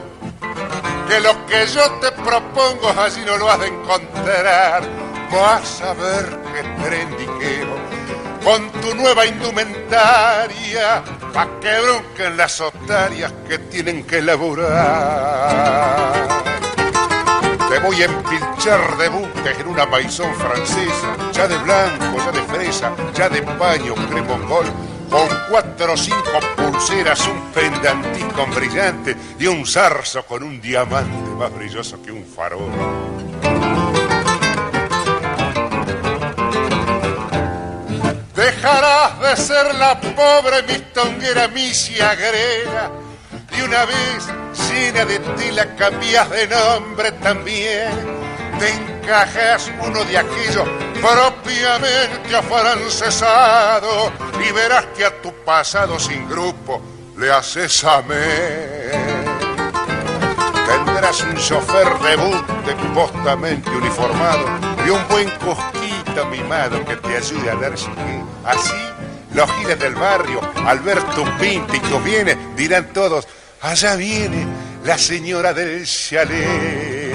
que 1.09 1.19
lo 1.19 1.45
que 1.47 1.67
yo 1.67 1.91
te 2.01 2.13
propongo 2.23 3.01
allí 3.01 3.23
no 3.27 3.37
lo 3.37 3.51
has 3.51 3.59
de 3.59 3.67
encontrar. 3.67 4.89
Vas 5.33 5.83
a 5.83 5.95
ver 5.95 6.39
que 6.55 6.85
trendiqueo 6.85 7.90
con 8.45 8.71
tu 8.73 8.95
nueva 8.95 9.27
indumentaria, 9.27 11.03
pa' 11.33 11.49
que 11.61 11.81
bronquen 11.81 12.37
las 12.37 12.61
otarias 12.61 13.33
que 13.49 13.59
tienen 13.59 14.05
que 14.05 14.23
laburar. 14.23 16.13
Te 17.69 17.79
voy 17.79 18.03
a 18.03 18.07
empilchar 18.07 18.97
de 18.97 19.09
buques 19.09 19.59
en 19.61 19.69
una 19.69 19.87
maizón 19.87 20.35
francesa, 20.35 21.17
ya 21.33 21.47
de 21.47 21.57
blanco, 21.59 22.19
ya 22.19 22.33
de 22.33 22.43
fresa, 22.43 22.93
ya 23.15 23.29
de 23.29 23.43
paño 23.43 23.95
cremongol, 23.95 24.67
con 25.09 25.29
cuatro 25.49 25.93
o 25.93 25.97
cinco 25.97 26.41
pulseras, 26.57 27.27
un 27.29 27.53
pendantico 27.53 28.47
brillante 28.47 29.17
y 29.39 29.47
un 29.47 29.65
zarzo 29.67 30.25
con 30.25 30.43
un 30.43 30.61
diamante 30.61 31.31
más 31.39 31.55
brilloso 31.55 32.03
que 32.03 32.11
un 32.11 32.25
farol. 32.25 33.30
Dejarás 38.61 39.19
de 39.21 39.37
ser 39.39 39.75
la 39.77 39.99
pobre 39.99 40.63
mistonguera 40.65 41.49
misia 41.49 42.15
grega 42.15 42.91
y 43.57 43.63
una 43.63 43.87
vez 43.87 44.29
llena 44.69 45.07
de 45.07 45.19
tela 45.19 45.75
cambias 45.77 46.29
de 46.29 46.47
nombre 46.47 47.11
también. 47.13 47.91
Te 48.59 48.69
encajas 48.69 49.73
uno 49.81 50.05
de 50.05 50.19
aquellos 50.19 50.69
propiamente 51.01 52.37
afrancesado 52.37 54.13
y 54.47 54.53
verás 54.53 54.85
que 54.95 55.07
a 55.07 55.23
tu 55.23 55.33
pasado 55.43 55.99
sin 55.99 56.29
grupo 56.29 56.83
le 57.17 57.33
haces 57.33 57.83
amén. 57.83 59.25
Tendrás 60.67 61.23
un 61.23 61.35
chofer 61.37 61.99
de 62.01 62.17
buque 62.17 62.75
postamente 62.93 63.71
uniformado 63.71 64.70
de 64.85 64.91
un 64.91 65.09
buen 65.09 65.31
cosquito 65.39 66.27
mimado 66.27 66.85
que 66.85 66.97
te 66.97 67.17
ayude 67.17 67.51
a 67.51 67.57
dar 67.57 67.73
Así, 68.45 68.73
los 69.35 69.51
giras 69.53 69.79
del 69.79 69.95
barrio, 69.95 70.41
Alberto 70.67 71.25
Píntico 71.39 72.01
viene, 72.01 72.37
dirán 72.57 72.93
todos, 72.93 73.27
allá 73.61 73.97
viene 73.97 74.47
la 74.85 74.97
señora 74.97 75.53
del 75.53 75.87
chalet. 75.87 77.15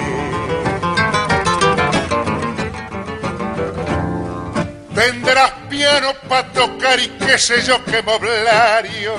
Tendrás 4.94 5.52
piano 5.68 6.12
para 6.28 6.52
tocar 6.52 6.98
y 6.98 7.08
qué 7.08 7.38
sé 7.38 7.62
yo 7.62 7.84
qué 7.84 8.02
moblario. 8.02 9.14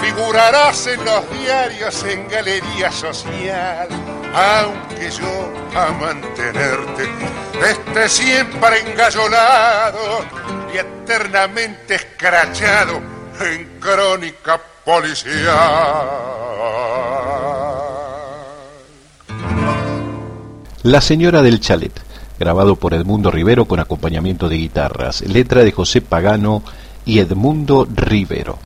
Figurarás 0.00 0.86
en 0.86 1.04
los 1.04 1.30
diarios, 1.30 2.04
en 2.04 2.28
galería 2.28 2.92
social, 2.92 3.88
aunque 4.34 5.10
yo 5.10 5.55
a 5.76 5.92
mantenerte 5.92 7.04
esté 7.70 8.08
siempre 8.08 8.80
engallolado 8.80 10.24
y 10.72 10.78
eternamente 10.78 11.96
escrachado 11.96 13.00
en 13.40 13.78
crónica 13.78 14.58
policial. 14.84 15.46
La 20.82 21.00
señora 21.02 21.42
del 21.42 21.60
chalet, 21.60 21.92
grabado 22.38 22.76
por 22.76 22.94
Edmundo 22.94 23.30
Rivero 23.30 23.66
con 23.66 23.78
acompañamiento 23.78 24.48
de 24.48 24.56
guitarras, 24.56 25.20
letra 25.22 25.62
de 25.62 25.72
José 25.72 26.00
Pagano 26.00 26.62
y 27.04 27.18
Edmundo 27.18 27.86
Rivero. 27.92 28.65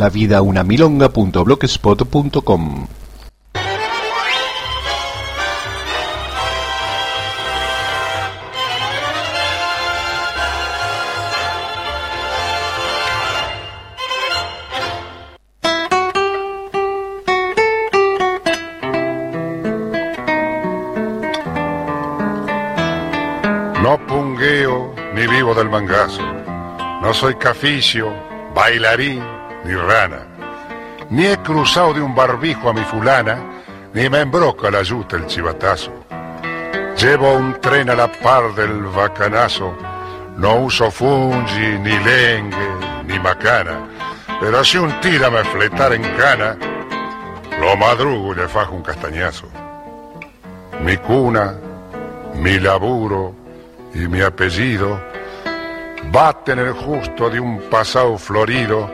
La 0.00 0.08
vida 0.08 0.40
una 0.40 0.64
milonga.blogspot.com 0.64 2.86
No 23.82 24.06
pungueo 24.06 24.94
ni 25.14 25.26
vivo 25.26 25.54
del 25.54 25.68
mangazo. 25.68 26.22
No 27.02 27.12
soy 27.12 27.34
caficio, 27.34 28.10
bailarín 28.54 29.22
ni 29.64 29.74
rana. 29.74 30.26
Ni 31.10 31.26
he 31.26 31.36
cruzado 31.38 31.94
de 31.94 32.00
un 32.00 32.14
barbijo 32.14 32.70
a 32.70 32.72
mi 32.72 32.82
fulana, 32.82 33.38
ni 33.94 34.08
me 34.08 34.20
embroca 34.20 34.70
la 34.70 34.82
yuta 34.82 35.16
el 35.16 35.26
chivatazo. 35.26 35.92
Llevo 36.96 37.32
un 37.32 37.60
tren 37.60 37.90
a 37.90 37.94
la 37.94 38.08
par 38.08 38.54
del 38.54 38.82
bacanazo. 38.84 39.74
No 40.36 40.56
uso 40.56 40.90
fungi, 40.90 41.78
ni 41.78 41.98
lengue, 41.98 42.68
ni 43.04 43.18
macana. 43.18 43.88
Pero 44.40 44.64
si 44.64 44.78
un 44.78 45.00
tira 45.00 45.30
me 45.30 45.42
fletar 45.44 45.92
en 45.92 46.02
cana, 46.16 46.56
lo 47.60 47.76
madrugo 47.76 48.32
y 48.32 48.36
le 48.36 48.48
fajo 48.48 48.74
un 48.74 48.82
castañazo. 48.82 49.46
Mi 50.82 50.96
cuna, 50.96 51.54
mi 52.34 52.58
laburo 52.58 53.34
y 53.92 54.06
mi 54.08 54.20
apellido 54.22 55.00
baten 56.12 56.58
el 56.58 56.72
justo 56.72 57.28
de 57.28 57.40
un 57.40 57.60
pasado 57.70 58.16
florido 58.16 58.90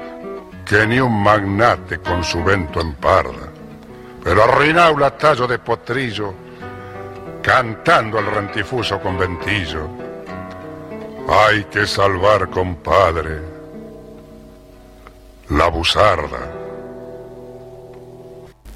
que 0.66 0.84
ni 0.84 0.98
un 0.98 1.22
magnate 1.22 2.00
con 2.00 2.24
su 2.24 2.42
vento 2.42 2.80
emparda. 2.80 3.48
Pero 4.22 4.42
arruinado 4.42 4.98
la 4.98 5.16
tallo 5.16 5.46
de 5.46 5.60
potrillo, 5.60 6.34
cantando 7.40 8.18
al 8.18 8.26
rantifuso 8.26 9.00
conventillo. 9.00 9.88
Hay 11.28 11.64
que 11.64 11.86
salvar, 11.86 12.50
compadre, 12.50 13.40
la 15.50 15.68
busarda. 15.68 16.52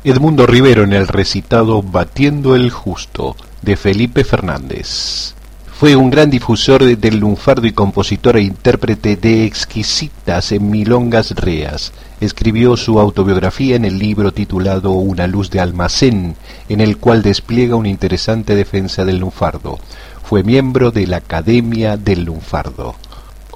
Edmundo 0.05 0.47
Rivero 0.47 0.85
en 0.85 0.93
el 0.93 1.09
recitado 1.09 1.83
Batiendo 1.83 2.55
el 2.55 2.71
Justo 2.71 3.37
de 3.63 3.77
Felipe 3.77 4.25
Fernández. 4.25 5.35
Fue 5.81 5.97
un 5.97 6.11
gran 6.11 6.29
difusor 6.29 6.85
de- 6.85 6.97
del 6.97 7.21
lunfardo 7.21 7.67
y 7.67 7.73
compositor 7.73 8.37
e 8.37 8.43
intérprete 8.43 9.17
de 9.17 9.47
exquisitas 9.47 10.53
en 10.53 10.71
milongas 10.71 11.31
reas. 11.37 11.95
Escribió 12.21 12.77
su 12.77 13.01
autobiografía 13.01 13.77
en 13.77 13.87
el 13.87 13.99
libro 13.99 14.31
titulado 14.31 14.91
Una 14.91 15.27
luz 15.27 15.49
de 15.49 15.59
almacén, 15.59 16.37
en 16.69 16.83
el 16.83 16.99
cual 16.99 17.23
despliega 17.23 17.77
una 17.77 17.89
interesante 17.89 18.55
defensa 18.55 19.07
del 19.07 19.21
lunfardo. 19.21 19.79
Fue 20.23 20.43
miembro 20.43 20.91
de 20.91 21.07
la 21.07 21.17
Academia 21.17 21.97
del 21.97 22.25
Lunfardo. 22.25 22.95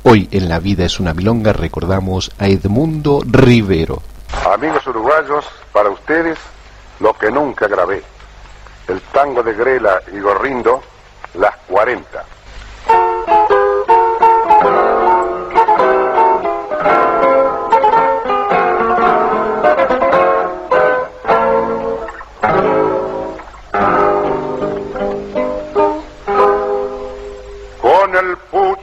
Hoy 0.02 0.26
en 0.32 0.48
La 0.48 0.60
Vida 0.60 0.86
es 0.86 0.98
una 1.00 1.12
milonga 1.12 1.52
recordamos 1.52 2.32
a 2.38 2.48
Edmundo 2.48 3.22
Rivero. 3.26 4.02
Amigos 4.50 4.86
uruguayos, 4.86 5.44
para 5.74 5.90
ustedes 5.90 6.38
lo 7.00 7.12
que 7.12 7.30
nunca 7.30 7.68
grabé. 7.68 8.02
El 8.88 9.00
tango 9.12 9.42
de 9.42 9.52
Grela 9.54 10.00
y 10.12 10.18
Gorrindo, 10.20 10.80
las 11.34 11.56
40. 11.68 12.24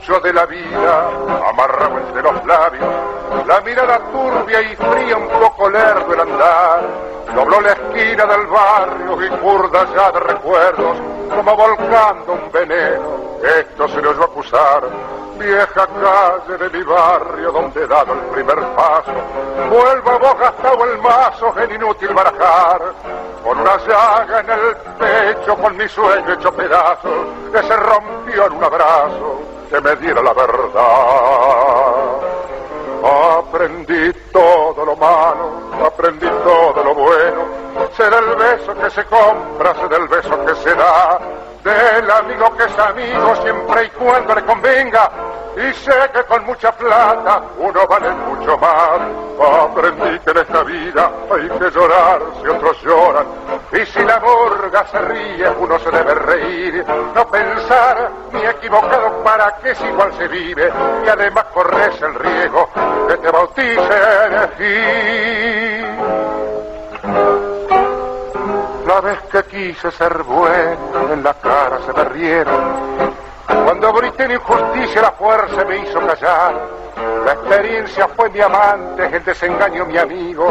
El 0.02 0.08
pucho 0.08 0.20
de 0.20 0.32
la 0.32 0.46
vida 0.46 1.10
amarrado 1.48 1.98
entre 1.98 2.22
los 2.22 2.44
labios, 2.44 2.88
la 3.46 3.60
mirada 3.60 3.98
turbia 4.10 4.60
y 4.60 4.76
fría, 4.76 5.16
un 5.16 5.28
poco 5.28 5.70
lerdo 5.70 6.12
el 6.12 6.20
andar, 6.20 6.82
dobló 7.34 7.60
la 7.60 7.72
esquina 7.72 8.26
del 8.26 8.46
barrio 8.46 9.24
y 9.24 9.28
curda 9.38 9.86
ya 9.94 10.10
de 10.12 10.20
recuerdos, 10.20 10.96
como 11.34 11.56
volcando 11.56 12.32
un 12.32 12.52
veneno. 12.52 13.22
Esto 13.42 13.88
se 13.88 14.02
le 14.02 14.08
oyó 14.08 14.24
acusar, 14.24 14.82
vieja 15.38 15.86
calle 15.86 16.58
de 16.58 16.78
mi 16.78 16.84
barrio 16.84 17.52
donde 17.52 17.82
he 17.82 17.86
dado 17.86 18.12
el 18.12 18.20
primer 18.32 18.58
paso, 18.74 19.12
vuelvo 19.70 20.18
vos 20.18 20.38
gastado 20.38 20.84
el 20.84 20.98
mazo 20.98 21.54
en 21.58 21.74
inútil 21.74 22.12
barajar, 22.12 22.80
con 23.44 23.58
una 23.58 23.76
llaga 23.78 24.40
en 24.40 24.50
el 24.50 24.76
pecho, 24.98 25.56
con 25.56 25.76
mi 25.76 25.88
sueño 25.88 26.32
hecho 26.32 26.52
pedazos, 26.52 27.26
que 27.52 27.62
se 27.62 27.76
rompió 27.76 28.46
en 28.46 28.52
un 28.52 28.64
abrazo 28.64 29.61
que 29.72 29.80
me 29.80 29.96
diera 29.96 30.22
la 30.22 30.34
verdad. 30.34 30.82
Aprendí 33.38 34.12
todo 34.30 34.84
lo 34.84 34.94
malo, 34.96 35.50
aprendí 35.86 36.28
todo 36.44 36.84
lo 36.84 36.94
bueno. 36.94 37.62
Sé 37.96 38.04
del 38.04 38.36
beso 38.36 38.74
que 38.74 38.90
se 38.90 39.04
compra, 39.06 39.74
sé 39.74 39.88
del 39.88 40.08
beso 40.08 40.44
que 40.44 40.54
se 40.56 40.74
da. 40.74 41.18
Del 41.64 42.10
amigo 42.10 42.54
que 42.56 42.64
es 42.64 42.78
amigo 42.78 43.34
siempre 43.36 43.84
y 43.84 43.88
cuando 43.90 44.34
le 44.34 44.44
convenga. 44.44 45.10
Y 45.56 45.72
sé 45.74 45.94
que 46.12 46.22
con 46.24 46.44
mucha 46.44 46.70
plata 46.72 47.42
uno 47.58 47.86
vale 47.86 48.10
mucho 48.10 48.58
más. 48.58 49.00
Aprendí 49.70 50.18
que 50.20 50.30
en 50.32 50.38
esta 50.38 50.62
vida 50.64 51.10
hay 51.34 51.48
que 51.48 51.70
llorar 51.70 52.20
si 52.42 52.48
otros 52.48 52.82
lloran. 52.82 53.26
Y 53.72 53.86
si 53.86 54.04
la 54.04 54.20
murga 54.20 54.86
se 54.88 54.98
ríe, 54.98 55.48
uno 55.58 55.78
se 55.78 55.90
debe 55.90 56.14
reír. 56.14 56.84
No 57.14 57.26
pensar 57.30 58.10
ni 58.32 58.42
equivocado 58.44 59.22
para 59.22 59.56
que 59.56 59.74
si 59.74 59.84
igual 59.86 60.12
se 60.14 60.28
vive. 60.28 60.70
Y 61.06 61.08
además 61.08 61.44
corres 61.54 62.02
el 62.02 62.14
riesgo 62.14 62.68
que 63.08 63.16
te 63.16 63.30
bauticen. 63.30 63.80
Y 64.58 64.92
la 68.86 69.00
vez 69.00 69.18
que 69.30 69.42
quise 69.44 69.90
ser 69.90 70.22
bueno, 70.22 71.12
en 71.12 71.22
la 71.22 71.32
cara 71.34 71.78
se 71.86 71.92
me 71.94 72.04
rieron. 72.04 73.22
Cuando 73.64 73.92
grité 73.92 74.24
en 74.24 74.32
injusticia, 74.32 75.02
la 75.02 75.12
fuerza 75.12 75.64
me 75.64 75.78
hizo 75.78 76.00
callar. 76.00 76.54
La 77.24 77.32
experiencia 77.32 78.08
fue 78.08 78.30
mi 78.30 78.40
amante, 78.40 79.06
el 79.06 79.24
desengaño 79.24 79.86
mi 79.86 79.98
amigo. 79.98 80.50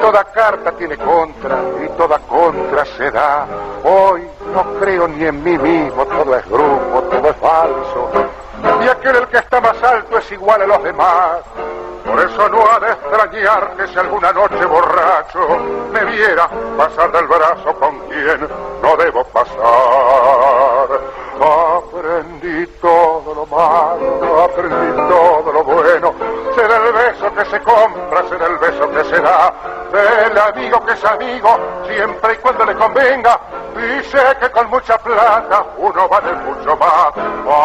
Toda 0.00 0.24
carta 0.24 0.72
tiene 0.72 0.96
contra 0.96 1.58
y 1.84 1.88
toda 1.96 2.18
contra 2.20 2.84
se 2.84 3.10
da. 3.10 3.46
Hoy 3.84 4.26
no 4.52 4.64
creo 4.80 5.08
ni 5.08 5.24
en 5.24 5.42
mí 5.42 5.56
mismo, 5.58 6.04
todo 6.06 6.36
es 6.36 6.44
grupo, 6.46 7.02
todo 7.10 7.28
es 7.28 7.36
falso. 7.36 8.10
Y 8.82 8.88
aquel 8.88 9.16
el 9.16 9.28
que 9.28 9.38
está 9.38 9.60
más 9.60 9.82
alto 9.82 10.18
es 10.18 10.32
igual 10.32 10.62
a 10.62 10.66
los 10.66 10.82
demás. 10.82 11.38
Por 12.04 12.18
eso 12.18 12.48
no 12.48 12.64
ha 12.70 12.80
de 12.80 12.92
extrañar 12.92 13.76
que 13.76 13.86
si 13.88 13.98
alguna 13.98 14.32
noche 14.32 14.64
borracho 14.64 15.40
me 15.92 16.04
viera 16.06 16.48
pasar 16.76 17.12
del 17.12 17.26
brazo 17.26 17.74
con 17.78 17.98
quien 18.08 18.48
no 18.82 18.96
debo 18.96 19.24
pasar. 19.24 19.60
Aprendí 21.40 22.66
todo 22.82 23.34
lo 23.34 23.46
malo, 23.46 24.42
aprendí 24.42 24.92
todo 25.08 25.52
lo 25.52 25.64
que 27.42 27.50
se 27.50 27.60
compra, 27.60 28.22
sé 28.28 28.36
del 28.36 28.58
beso 28.58 28.90
que 28.90 29.04
se 29.04 29.20
da. 29.20 29.52
Del 29.90 30.38
amigo 30.38 30.84
que 30.84 30.92
es 30.92 31.04
amigo, 31.04 31.58
siempre 31.86 32.34
y 32.34 32.36
cuando 32.36 32.66
le 32.66 32.74
convenga. 32.74 33.40
sé 34.10 34.36
que 34.40 34.50
con 34.50 34.68
mucha 34.68 34.98
plata 34.98 35.64
uno 35.78 36.08
vale 36.08 36.32
mucho 36.34 36.76
más. 36.76 37.12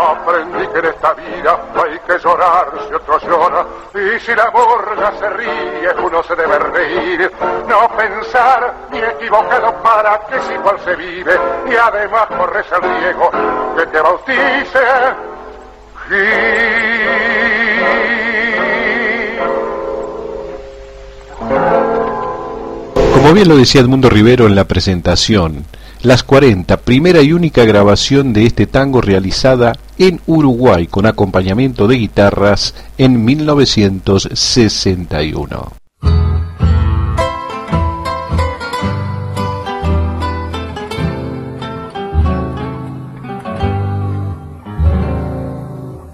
Aprendí 0.09 0.67
que 0.67 0.79
en 0.79 0.85
esta 0.85 1.13
vida 1.13 1.59
hay 1.75 1.99
que 1.99 2.17
llorar 2.19 2.71
si 2.87 2.93
otro 2.93 3.19
llora 3.19 3.65
y 3.93 4.19
si 4.19 4.33
la 4.33 4.49
morga 4.51 5.11
se 5.19 5.29
ríe 5.31 5.93
uno 6.01 6.23
se 6.23 6.35
debe 6.35 6.57
reír. 6.57 7.31
No 7.67 7.87
pensar 7.97 8.73
ni 8.91 8.99
equivocado 8.99 9.73
para 9.83 10.19
que 10.27 10.39
si 10.41 10.53
igual 10.53 10.79
se 10.85 10.95
vive 10.95 11.37
y 11.67 11.75
además 11.75 12.27
corres 12.27 12.65
el 12.71 12.81
riesgo 12.81 13.29
que 13.75 13.85
te 13.87 14.01
bautice. 14.01 14.79
Como 23.13 23.33
bien 23.33 23.47
lo 23.47 23.57
decía 23.57 23.81
Edmundo 23.81 24.09
Rivero 24.09 24.47
en 24.47 24.55
la 24.55 24.65
presentación, 24.65 25.65
Las 26.01 26.23
40, 26.23 26.77
primera 26.77 27.21
y 27.23 27.33
única 27.33 27.65
grabación 27.65 28.31
de 28.33 28.45
este 28.45 28.67
tango 28.67 29.01
realizada 29.01 29.73
en 29.97 30.21
Uruguay 30.27 30.85
con 30.85 31.07
acompañamiento 31.07 31.87
de 31.87 31.95
guitarras 31.95 32.75
en 32.97 33.25
1961. 33.25 35.73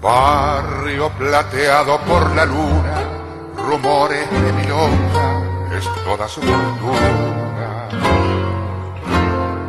Barrio 0.00 1.10
plateado 1.18 1.98
por 2.00 2.34
la 2.34 2.44
luna, 2.44 3.01
rumores 3.66 4.30
de 4.30 4.52
milonga, 4.52 5.42
es 5.76 5.84
toda 6.04 6.28
su 6.28 6.40
fortuna. 6.40 7.88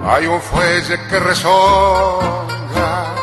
Hay 0.06 0.28
un 0.28 0.42
fuelle 0.42 1.00
que 1.10 1.20
resonga 1.20 3.16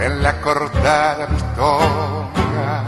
en 0.00 0.22
la 0.22 0.40
cortada 0.40 1.26
pistonga, 1.26 2.84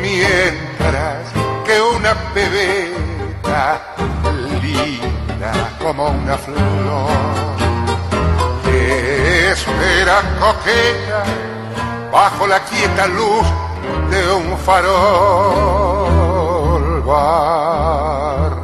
mientras 0.00 1.32
que 1.64 1.80
una 1.80 2.14
bebeta 2.34 3.80
linda 4.62 5.52
como 5.80 6.08
una 6.08 6.36
flor 6.36 7.52
espera 9.52 10.22
coqueta 10.40 11.24
bajo 12.10 12.46
la 12.46 12.60
quieta 12.60 13.06
luz 13.06 13.46
de 14.10 14.32
un 14.32 14.58
farol. 14.58 15.82
Barrio, 17.04 18.62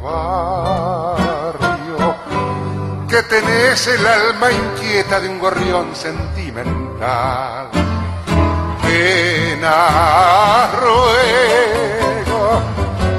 barrio, 0.00 1.98
que 3.08 3.22
tenés 3.22 3.86
el 3.86 4.06
alma 4.06 4.50
inquieta 4.50 5.20
de 5.20 5.28
un 5.28 5.38
gorrión 5.38 5.94
sentimental. 5.94 7.68
Pena, 8.82 10.68
ruego, 10.80 12.60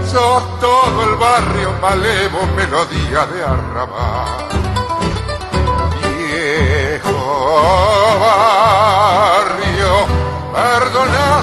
sos 0.05 0.59
todo 0.59 1.03
el 1.09 1.15
barrio 1.15 1.71
malevo, 1.81 2.39
melodía 2.55 3.25
de 3.27 3.43
arrabal 3.43 4.51
viejo 6.31 8.19
barrio, 8.19 8.80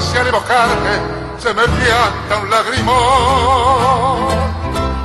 si 0.01 0.17
al 0.17 0.27
evocarte 0.27 1.01
se 1.39 1.55
me 1.55 1.63
pianta 1.63 2.39
un 2.43 2.51
lagrimón 2.51 4.29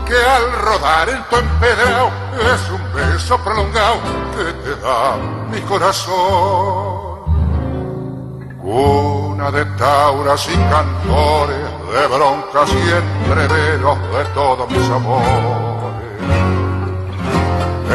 que 0.05 0.15
al 0.15 0.51
rodar 0.61 1.09
en 1.09 1.23
tu 1.29 1.35
empedrado 1.37 2.11
es 2.53 2.69
un 2.69 2.93
beso 2.93 3.37
prolongado 3.39 3.97
que 4.35 4.53
te 4.63 4.75
da 4.81 5.17
mi 5.51 5.61
corazón. 5.61 7.13
Una 8.61 9.51
de 9.51 9.65
tauras 9.77 10.47
y 10.47 10.55
cantores, 10.55 11.57
de 11.93 12.07
broncas 12.07 12.69
y 12.69 12.91
entreveros 12.91 13.97
de 13.99 14.25
todos 14.33 14.69
mis 14.69 14.89
amores 14.89 16.03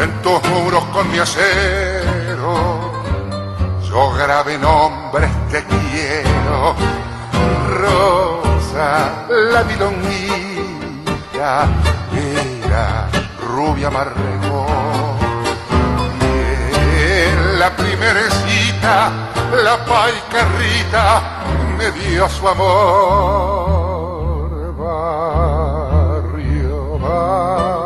en 0.01 0.21
tus 0.21 0.49
muros 0.49 0.83
con 0.93 1.11
mi 1.11 1.19
acero. 1.19 2.79
Yo 3.89 4.11
grabé 4.13 4.57
nombres 4.57 5.29
que 5.51 5.63
quiero. 5.63 6.38
Rosa, 7.81 9.27
la 9.29 9.63
milonguita, 9.63 11.51
era 12.13 13.09
rubia 13.41 13.89
marregón. 13.89 15.17
Y 16.21 16.23
en 17.29 17.59
la 17.59 17.69
primera 17.75 18.29
cita, 18.29 19.11
la 19.63 19.77
paicarrita 19.85 21.21
me 21.77 21.91
dio 21.91 22.27
su 22.29 22.47
amor. 22.47 23.69
Barrio, 24.77 26.39
barrio 26.99 27.79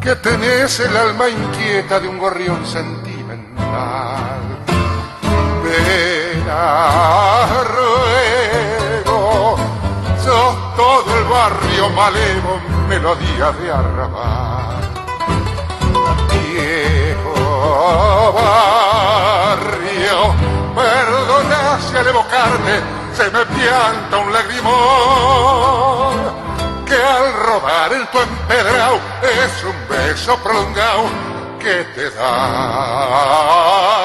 que 0.00 0.14
tenés 0.16 0.80
el 0.80 0.96
alma 0.96 1.28
inquieta 1.28 1.98
de 1.98 2.08
un 2.08 2.18
gorrión 2.18 2.66
sentimental. 2.66 4.42
Pena, 6.44 7.46
ruego, 7.74 9.56
sos 10.22 10.76
todo 10.76 11.18
el 11.18 11.24
barrio 11.24 11.88
malevo, 11.90 12.60
melodía 12.86 13.50
de 13.52 13.72
arrabal. 13.72 14.92
Viejo 16.32 17.34
barrio, 18.34 20.18
perdona 20.74 21.80
si 21.80 21.96
al 21.96 22.08
evocarte 22.08 22.82
se 23.14 23.30
me 23.30 23.46
pianta 23.46 24.18
un 24.18 24.32
lagrimón 24.32 26.14
que 26.84 26.96
al 26.96 27.32
rodar 27.32 27.92
en 27.92 28.06
tu 28.08 28.18
empedrado 28.20 29.00
es 29.22 29.64
un 29.64 29.88
beso 29.88 30.36
prolongado 30.42 31.04
que 31.58 31.84
te 31.94 32.10
da 32.10 34.03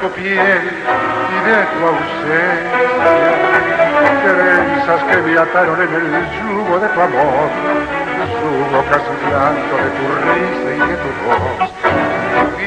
tu 0.00 0.08
piel 0.12 0.32
y 0.34 1.38
de 1.46 1.58
tu 1.72 1.78
ausencia. 1.86 2.80
Trenzas 4.24 5.02
que 5.04 5.16
me 5.22 5.38
ataron 5.38 5.80
en 5.80 5.94
el 5.94 6.06
yugo 6.40 6.78
de 6.78 6.88
tu 6.88 7.00
amor, 7.00 7.48
subo 8.40 8.80
casi 8.90 9.12
blanco 9.28 9.74
de 9.76 9.90
tu 9.96 10.04
risa 10.24 10.70
y 10.74 10.88
de 10.88 10.96
tu 10.96 11.10
voz. 11.24 11.70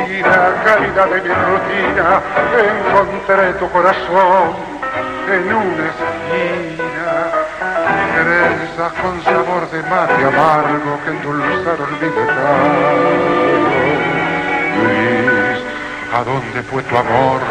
Y 0.09 0.21
la 0.21 0.45
calidad 0.63 1.07
de 1.07 1.21
mi 1.21 1.33
rutina, 1.33 2.21
encontré 2.87 3.53
tu 3.53 3.69
corazón 3.71 4.62
dónde 16.53 16.69
fue 16.69 16.83
tu 16.83 16.95
amor 16.95 17.41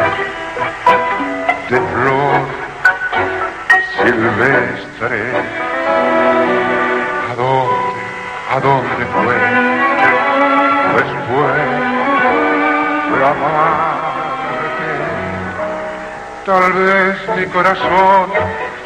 de 1.69 1.75
flor 1.75 2.41
silvestre? 4.01 5.19
¿A 7.29 7.35
dónde, 7.35 8.01
a 8.49 8.59
dónde 8.61 9.05
fue 9.13 9.35
después 10.95 11.55
de 13.11 13.19
amarte? 13.25 14.91
Tal 16.45 16.71
vez 16.71 17.15
mi 17.35 17.45
corazón 17.47 18.31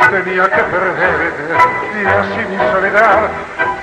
tenía 0.09 0.45
que 0.49 0.63
perder 0.63 1.33
y 1.93 2.05
así 2.07 2.41
mi 2.49 2.57
soledad 2.57 3.29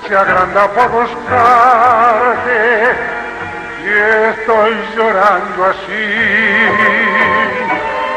se 0.08 0.16
agranda 0.16 0.66
por 0.72 0.88
buscarte 0.90 2.64
estoy 4.04 4.74
llorando 4.96 5.64
así, 5.64 6.06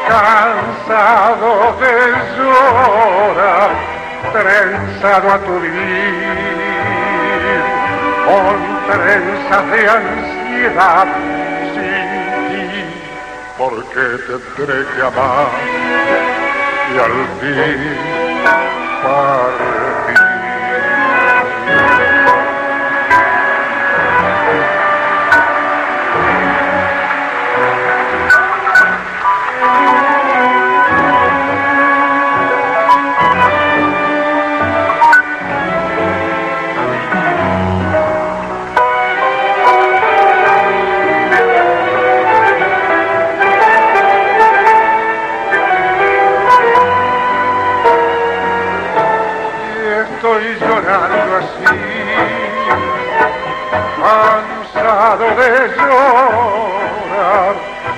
cansado 0.08 1.76
de 1.80 1.96
llorar, 2.38 3.70
trenzado 4.34 5.32
a 5.32 5.38
tu 5.40 5.60
vivir, 5.60 6.28
con 8.26 8.58
trenzas 8.88 9.64
de 9.72 9.90
ansiedad 9.90 11.08
sin 11.74 12.10
ti, 12.50 12.68
porque 13.58 14.04
tendré 14.28 14.86
que 14.96 15.02
amar 15.02 15.48
y 16.94 16.98
al 17.00 17.18
fin 17.40 18.18
partir. 19.04 19.87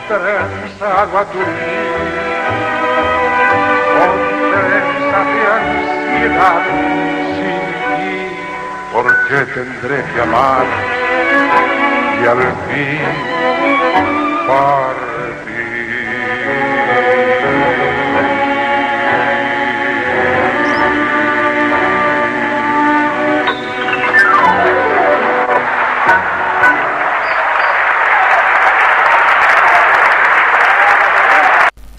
Trenzado 0.09 1.17
a 1.19 1.25
tu 1.25 1.37
trenzas 4.49 5.25
de 5.35 5.41
ansiedad 5.55 6.63
sin 7.35 7.61
ti, 7.95 8.13
porque 8.91 9.37
tendré 9.53 9.97
que 10.11 10.21
amar 10.21 10.65
y 12.21 12.25
al 12.25 12.41
fin 12.67 13.01
partir. 14.47 14.88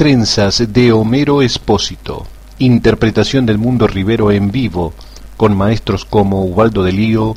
Trenzas 0.00 0.72
de 0.72 0.92
Homero 0.92 1.42
Espósito. 1.42 2.26
Interpretación 2.58 3.44
del 3.44 3.58
mundo 3.58 3.86
rivero 3.86 4.30
en 4.32 4.50
vivo, 4.50 4.94
con 5.36 5.54
maestros 5.54 6.06
como 6.06 6.42
Ubaldo 6.42 6.82
de 6.82 6.90
Lío, 6.90 7.36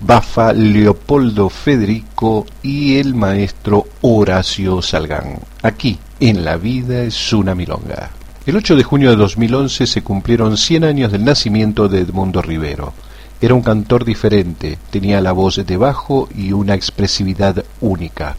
Bafa, 0.00 0.52
Leopoldo 0.52 1.48
Federico 1.48 2.44
y 2.62 2.98
el 2.98 3.14
maestro 3.14 3.86
Horacio 4.02 4.82
Salgán. 4.82 5.38
Aquí, 5.62 5.98
en 6.20 6.44
La 6.44 6.58
Vida 6.58 7.04
es 7.04 7.32
una 7.32 7.54
milonga. 7.54 8.10
El 8.44 8.56
8 8.56 8.76
de 8.76 8.82
junio 8.82 9.08
de 9.08 9.16
2011 9.16 9.86
se 9.86 10.02
cumplieron 10.02 10.58
100 10.58 10.84
años 10.84 11.10
del 11.10 11.24
nacimiento 11.24 11.88
de 11.88 12.00
Edmundo 12.00 12.42
Rivero. 12.42 12.92
Era 13.40 13.54
un 13.54 13.62
cantor 13.62 14.04
diferente, 14.04 14.76
tenía 14.90 15.22
la 15.22 15.32
voz 15.32 15.64
de 15.64 15.76
bajo 15.78 16.28
y 16.36 16.52
una 16.52 16.74
expresividad 16.74 17.64
única. 17.80 18.36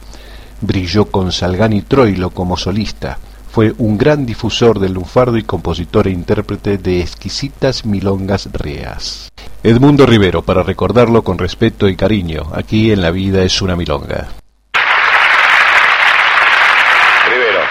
Brilló 0.62 1.06
con 1.06 1.32
Salgán 1.32 1.74
y 1.74 1.82
Troilo 1.82 2.30
como 2.30 2.58
solista. 2.58 3.18
Fue 3.56 3.72
un 3.78 3.98
gran 3.98 4.26
difusor 4.26 4.80
del 4.80 4.92
lunfardo 4.92 5.38
y 5.38 5.44
compositor 5.44 6.08
e 6.08 6.10
intérprete 6.10 6.78
de 6.78 7.00
exquisitas 7.00 7.86
milongas 7.86 8.50
reas. 8.52 9.32
Edmundo 9.64 10.06
Rivero, 10.06 10.42
para 10.42 10.62
recordarlo 10.62 11.24
con 11.24 11.38
respeto 11.38 11.88
y 11.88 11.96
cariño, 11.96 12.52
aquí 12.54 12.92
en 12.92 13.02
La 13.02 13.12
Vida 13.12 13.44
es 13.44 13.62
una 13.62 13.78
milonga. 13.78 14.28
Rivero. 17.30 17.62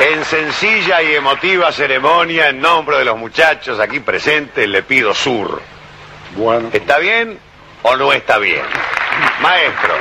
En 0.00 0.24
sencilla 0.26 1.02
y 1.02 1.14
emotiva 1.14 1.72
ceremonia, 1.72 2.50
en 2.50 2.60
nombre 2.60 2.98
de 2.98 3.06
los 3.06 3.16
muchachos 3.16 3.80
aquí 3.80 4.00
presentes, 4.00 4.68
le 4.68 4.82
pido 4.82 5.14
sur. 5.14 5.62
Bueno, 6.36 6.68
¿Está 6.74 6.98
bien 6.98 7.38
o 7.84 7.96
no 7.96 8.12
está 8.12 8.36
bien? 8.36 8.66
Maestro. 9.40 9.94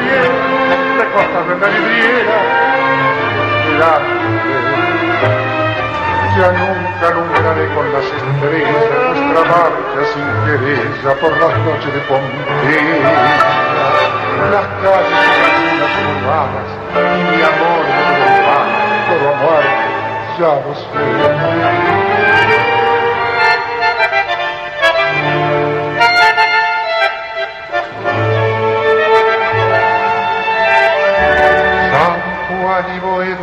Conveniente 0.00 1.04
costas 1.12 1.46
de 1.48 1.54
la 1.56 1.68
vidriera 1.68 2.38
delante 3.66 4.20
ya 6.38 6.48
nunca 6.52 7.10
nombraré 7.10 7.66
con 7.74 7.92
las 7.92 8.04
estrellas 8.04 8.86
nuestra 9.14 9.42
marcha 9.50 10.00
sin 10.14 10.28
querella 10.46 11.12
por 11.20 11.32
las 11.32 11.58
noches 11.58 11.92
de 11.92 12.00
Pompeya. 12.00 13.12
Las 14.50 14.66
calles 14.80 15.26
y 15.60 15.76
las 15.80 15.92
curvadas 16.00 16.68
y 16.94 17.04
mi 17.24 17.42
amor 17.42 17.82
de 17.84 17.92
todo 18.20 18.70
todo 19.10 19.30
muerte, 19.36 19.86
ya 20.38 20.52
lo 20.64 20.72
sé. 20.74 21.99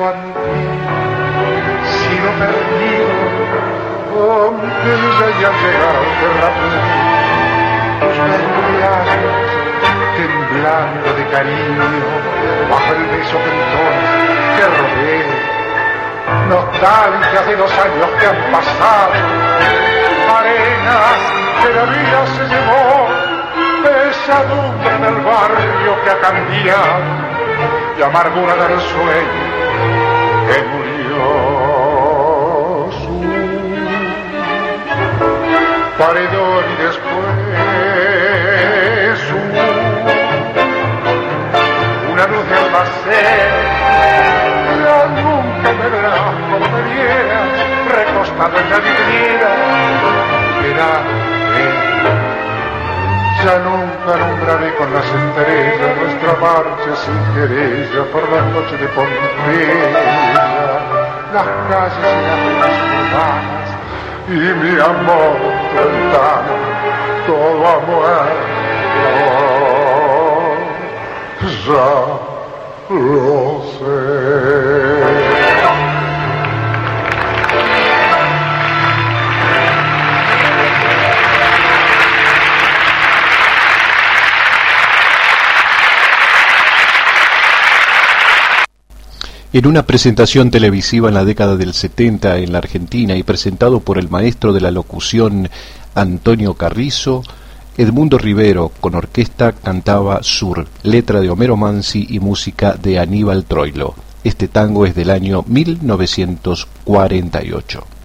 Antiguo, 0.06 0.38
sigo 1.84 2.30
perdido, 2.38 3.10
aunque 4.14 4.94
ya 5.20 5.28
ya 5.42 5.52
llegar 5.62 5.96
al 5.98 6.12
terraplén. 6.22 6.86
Tus 8.00 8.16
verdes 8.18 9.58
temblando 10.18 11.14
de 11.14 11.24
cariño, 11.30 11.88
bajo 12.70 12.94
el 12.94 13.04
beso 13.06 13.36
que 13.44 13.50
entonces 13.58 14.18
te 14.58 14.66
robé. 14.78 15.18
Nostalgia 16.50 17.42
de 17.42 17.58
los 17.58 17.72
años 17.72 18.10
que 18.20 18.26
han 18.28 18.52
pasado, 18.52 19.14
arenas 20.38 21.20
que 21.62 21.70
la 21.74 21.86
vida 21.86 22.20
se 22.36 22.44
llevó, 22.52 23.08
pesadumbre 23.84 24.94
del 25.06 25.18
barrio 25.24 26.04
que 26.04 26.10
ha 26.10 26.20
cambiado 26.20 27.28
y 27.98 28.02
amargura 28.02 28.56
del 28.56 28.80
sueño 28.82 29.47
después 36.78 37.26
una 42.12 42.28
luz 42.28 42.50
de 42.50 42.56
almacén 42.56 43.52
ya 44.84 45.00
nunca 45.08 45.70
me 45.74 45.88
verás 45.90 46.20
como 46.50 46.60
me 46.60 46.82
recostado 47.96 48.56
en 48.60 48.70
la 48.70 48.78
vidriera 48.80 49.52
ya 53.44 53.60
nunca 53.60 54.18
nombraré 54.18 54.76
con 54.76 54.94
las 54.94 55.06
estrellas 55.06 55.98
nuestra 55.98 56.34
marcha 56.42 56.96
sin 56.96 57.20
querella 57.34 58.04
por 58.12 58.30
las 58.30 58.46
noches 58.48 58.80
de 58.80 58.88
Pompeya, 58.88 59.92
las 61.34 61.48
calles 61.70 61.98
y 61.98 62.60
las 62.60 62.74
ruinas 62.82 63.68
y 64.28 64.32
mi 64.32 64.74
amor 64.82 65.38
tentano, 65.72 66.57
En 89.58 89.66
una 89.66 89.88
presentación 89.88 90.52
televisiva 90.52 91.08
en 91.08 91.16
la 91.16 91.26
década 91.26 91.58
del 91.58 91.74
70 91.74 92.38
en 92.38 92.52
la 92.52 92.60
Argentina 92.60 93.16
y 93.16 93.24
presentado 93.24 93.80
por 93.80 93.98
el 93.98 94.08
maestro 94.08 94.54
de 94.54 94.62
la 94.62 94.72
locución 94.72 95.50
Antonio 95.98 96.54
Carrizo, 96.54 97.24
Edmundo 97.76 98.20
Rivero 98.20 98.72
con 98.80 98.96
orquesta 98.96 99.52
cantaba 99.52 100.22
Sur, 100.22 100.68
letra 100.84 101.20
de 101.22 101.32
Homero 101.32 101.58
Mansi 101.58 102.06
y 102.10 102.20
música 102.20 102.74
de 102.74 103.00
Aníbal 103.00 103.46
Troilo. 103.46 103.96
Este 104.24 104.48
tango 104.48 104.86
es 104.86 104.94
del 104.94 105.10
año 105.10 105.44
1948. 105.48 107.97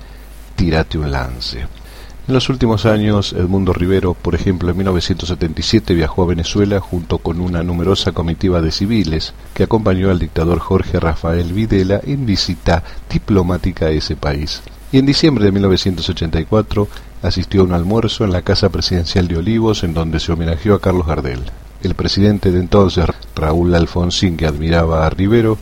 Tírate 0.57 0.99
un 0.99 1.12
Lance. 1.12 1.61
En 1.61 2.34
los 2.34 2.49
últimos 2.49 2.87
años, 2.87 3.34
Edmundo 3.34 3.72
Rivero, 3.72 4.14
por 4.14 4.34
ejemplo, 4.34 4.68
en 4.68 4.78
1977 4.78 5.95
viajó 5.95 6.24
a 6.24 6.26
Venezuela 6.26 6.80
junto 6.80 7.18
con 7.18 7.41
una 7.41 7.62
numerosa 7.62 8.11
comitiva 8.11 8.61
de 8.61 8.72
civiles 8.72 9.32
que 9.55 9.62
acompañó 9.62 10.11
al 10.11 10.18
dictador 10.18 10.59
Jorge 10.59 10.99
Rafael 10.99 11.53
Videla 11.53 12.01
en 12.03 12.26
visita 12.26 12.82
diplomática 13.09 13.87
a 13.87 13.91
ese 13.91 14.16
país. 14.16 14.61
Y 14.91 14.99
en 14.99 15.07
diciembre 15.07 15.45
de 15.45 15.53
1984 15.53 16.89
asistió 17.22 17.61
a 17.61 17.64
un 17.64 17.74
almuerzo 17.74 18.24
en 18.24 18.32
la 18.32 18.43
Casa 18.43 18.70
Presidencial 18.70 19.28
de 19.28 19.37
Olivos 19.37 19.84
en 19.84 19.95
donde 19.95 20.18
se 20.18 20.32
homenajeó 20.32 20.74
a 20.74 20.80
Carlos 20.80 21.07
Gardel. 21.07 21.45
El 21.83 21.95
presidente 21.95 22.51
de 22.51 22.61
entonces, 22.61 23.05
Raúl 23.35 23.74
Alfonsín, 23.74 24.37
que 24.37 24.47
admiraba 24.47 25.07
a 25.07 25.11
Rivero, 25.11 25.59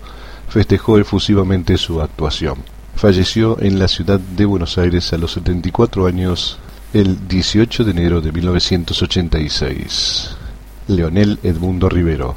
festejó 0.49 0.99
efusivamente 0.99 1.77
su 1.79 2.01
actuación. 2.01 2.59
Falleció 2.95 3.61
en 3.61 3.79
la 3.79 3.89
ciudad 3.89 4.21
de 4.21 4.45
Buenos 4.45 4.79
Aires 4.79 5.13
a 5.13 5.19
los 5.19 5.33
74 5.33 6.07
años 6.07 6.59
el 6.93 7.27
18 7.27 7.85
de 7.85 7.91
enero 7.91 8.21
de 8.21 8.31
1986. 8.31 10.37
Leonel 10.87 11.41
Edmundo 11.43 11.89
Rivero. 11.89 12.37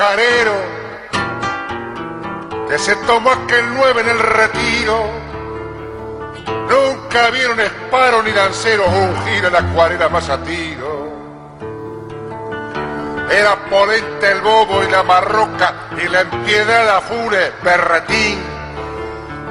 Chacarero, 0.00 0.54
que 2.66 2.78
se 2.78 2.96
tomó 3.06 3.32
aquel 3.32 3.66
nueve 3.74 4.00
en 4.00 4.08
el 4.08 4.18
retiro. 4.18 5.10
Nunca 6.70 7.28
vieron 7.30 7.60
esparo 7.60 8.22
ni 8.22 8.30
dancero 8.32 8.86
ungir 8.86 9.44
en 9.44 9.52
la 9.52 9.58
acuarela 9.58 10.08
más 10.08 10.30
a 10.30 10.42
tiro. 10.42 11.10
Era 13.30 13.56
polente 13.68 14.32
el 14.32 14.40
bobo 14.40 14.82
y 14.84 14.90
la 14.90 15.02
marroca 15.02 15.74
y 16.02 16.08
la 16.08 16.22
empiedada 16.22 17.02
fure 17.02 17.52
berretín. 17.62 18.42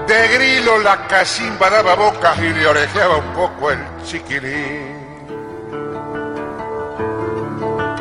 De 0.08 0.28
grilo 0.30 0.80
la 0.80 1.06
cachimba 1.06 1.70
daba 1.70 1.94
boca 1.94 2.34
y 2.40 2.50
le 2.54 2.66
orejeaba 2.66 3.18
un 3.18 3.34
poco 3.34 3.70
el 3.70 3.80
chiquilín. 4.04 4.99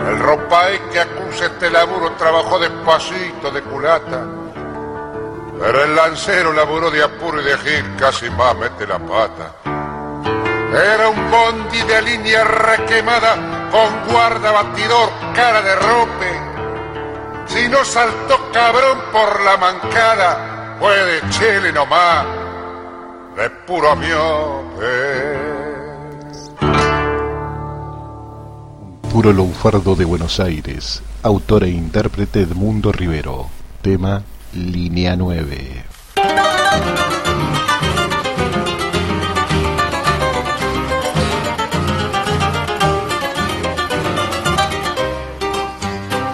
El 0.09 0.19
ropae 0.21 0.81
que 0.91 1.01
acusa 1.01 1.47
este 1.47 1.71
laburo 1.71 2.13
trabajó 2.13 2.59
despacito 2.59 3.51
de 3.51 3.61
culata. 3.61 4.25
Pero 5.61 5.85
el 5.85 5.95
lancero 5.95 6.53
laburó 6.55 6.91
de 6.91 7.03
apuro 7.03 7.43
y 7.43 7.45
de 7.45 7.59
gil, 7.59 7.97
casi 7.99 8.31
más 8.31 8.57
mete 8.57 8.87
la 8.87 8.99
pata. 8.99 9.53
Era 10.73 11.09
un 11.09 11.31
bondi 11.31 11.83
de 11.83 12.03
línea 12.03 12.43
requemada 12.43 13.69
con 13.71 14.11
guarda 14.11 14.51
batidor, 14.51 15.11
cara 15.35 15.61
de 15.61 15.77
rope. 15.77 16.41
Si 17.47 17.69
no 17.69 17.85
saltó 17.85 18.51
cabrón 18.51 19.03
por 19.13 19.41
la 19.43 19.59
mancada, 19.59 20.77
puede 20.81 21.21
chile 21.29 21.71
nomás, 21.71 22.25
de 23.37 23.51
puro 23.67 23.95
miope. 23.97 25.38
Puro 29.13 29.33
lunfardo 29.33 29.97
de 29.97 30.05
Buenos 30.05 30.39
Aires, 30.39 31.03
autor 31.23 31.65
e 31.65 31.71
intérprete 31.71 32.43
Edmundo 32.43 32.93
Rivero, 32.93 33.49
tema 33.81 34.23
Línea 34.53 35.17
9. 35.17 35.85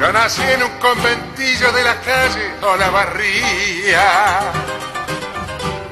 Yo 0.00 0.12
nací 0.12 0.42
en 0.42 0.64
un 0.64 0.70
conventillo 0.80 1.72
de 1.72 1.84
la 1.84 2.00
calle 2.00 2.54
Olavarría. 2.60 4.02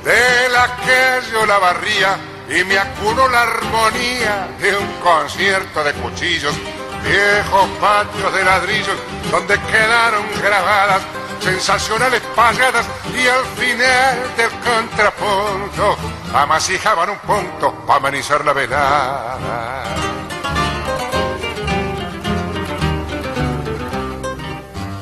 De 0.04 0.48
la 0.52 0.76
calle 0.84 1.36
Olavarría 1.36 2.31
y 2.54 2.64
me 2.64 2.78
acunó 2.78 3.28
la 3.28 3.42
armonía 3.42 4.48
de 4.60 4.76
un 4.76 4.86
concierto 5.02 5.82
de 5.82 5.92
cuchillos, 5.94 6.54
viejos 7.02 7.68
patios 7.80 8.34
de 8.34 8.44
ladrillos 8.44 8.96
donde 9.30 9.58
quedaron 9.60 10.24
grabadas 10.42 11.02
sensacionales 11.40 12.20
payadas 12.36 12.86
y 13.14 13.26
al 13.26 13.44
final 13.56 14.36
del 14.36 14.50
contrapunto 14.50 15.96
amasijaban 16.34 17.10
un 17.10 17.18
punto 17.18 17.74
para 17.86 17.98
amenizar 17.98 18.44
la 18.44 18.52
velada. 18.52 19.84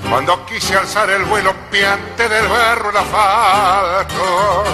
Cuando 0.09 0.45
quise 0.47 0.77
alzar 0.77 1.09
el 1.11 1.25
vuelo 1.25 1.55
piante 1.71 2.29
del 2.29 2.47
barro 2.49 2.91
el 2.91 2.97
asfalto, 2.97 4.65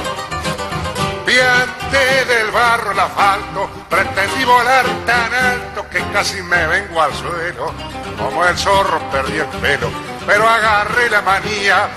piante 1.37 2.25
del 2.25 2.51
barro 2.51 2.93
el 2.93 2.99
asfalto, 2.99 3.69
pretendí 3.91 4.45
volar 4.45 4.87
tan 5.05 5.35
alto 5.35 5.87
que 5.91 6.01
casi 6.11 6.41
me 6.43 6.67
vengo 6.67 7.03
al 7.03 7.13
suelo, 7.13 7.75
como 8.19 8.45
el 8.47 8.57
zorro 8.57 8.99
perdí 9.11 9.39
el 9.39 9.47
pelo, 9.61 9.91
pero 10.27 10.49
agarré 10.49 11.11
la 11.11 11.21
manía 11.21 11.89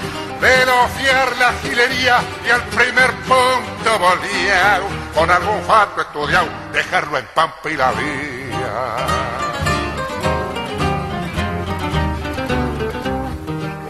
de 0.41 0.65
no 0.65 0.87
fiar 0.89 1.37
la 1.37 1.53
gilería 1.61 2.19
y 2.45 2.49
al 2.49 2.63
primer 2.63 3.11
punto 3.21 3.99
volvía 3.99 4.81
con 5.15 5.31
algún 5.31 5.61
fato 5.63 6.01
estudiado, 6.01 6.47
dejarlo 6.73 7.17
en 7.17 7.27
pampa 7.33 7.69
y 7.69 7.77
la 7.77 7.91
vía. 7.91 8.95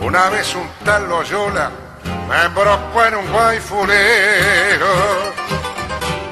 Una 0.02 0.30
vez 0.30 0.54
un 0.56 0.70
tal 0.86 1.10
Loyola 1.10 1.89
me 2.30 2.44
embrocó 2.44 3.06
en 3.06 3.16
un 3.16 3.32
guayfunero. 3.32 4.88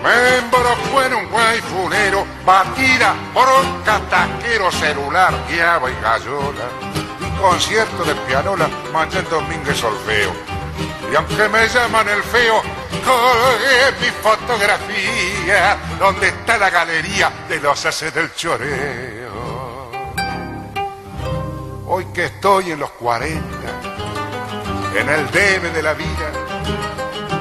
Me 0.04 0.38
embrocó 0.38 1.02
en 1.04 1.14
un 1.16 1.30
guayfunero, 1.30 2.26
batida 2.46 3.16
por 3.34 3.48
un 3.48 3.82
cataquero 3.82 4.72
celular, 4.72 5.34
guiaba 5.50 5.90
y 5.90 5.96
gallola. 6.02 6.70
Un 7.20 7.38
concierto 7.38 8.04
de 8.06 8.14
pianola, 8.28 8.70
mancha 8.94 9.20
el 9.20 9.28
domingo 9.28 9.72
y 9.72 9.76
solfeo. 9.76 10.32
Y 11.12 11.16
aunque 11.16 11.50
me 11.50 11.68
llaman 11.68 12.08
el 12.10 12.22
feo, 12.24 12.62
colgué 13.04 13.92
mi 14.00 14.08
fotografía, 14.22 15.78
donde 16.00 16.28
está 16.28 16.58
la 16.58 16.70
galería 16.70 17.32
de 17.50 17.60
los 17.60 17.86
haces 17.86 18.14
del 18.14 18.34
choreo. 18.36 19.28
Hoy 21.88 22.06
que 22.14 22.26
estoy 22.26 22.72
en 22.72 22.80
los 22.80 22.92
40, 22.92 23.97
en 24.96 25.10
el 25.10 25.32
debe 25.32 25.70
de 25.72 25.82
la 25.82 25.94
vida, 25.94 26.32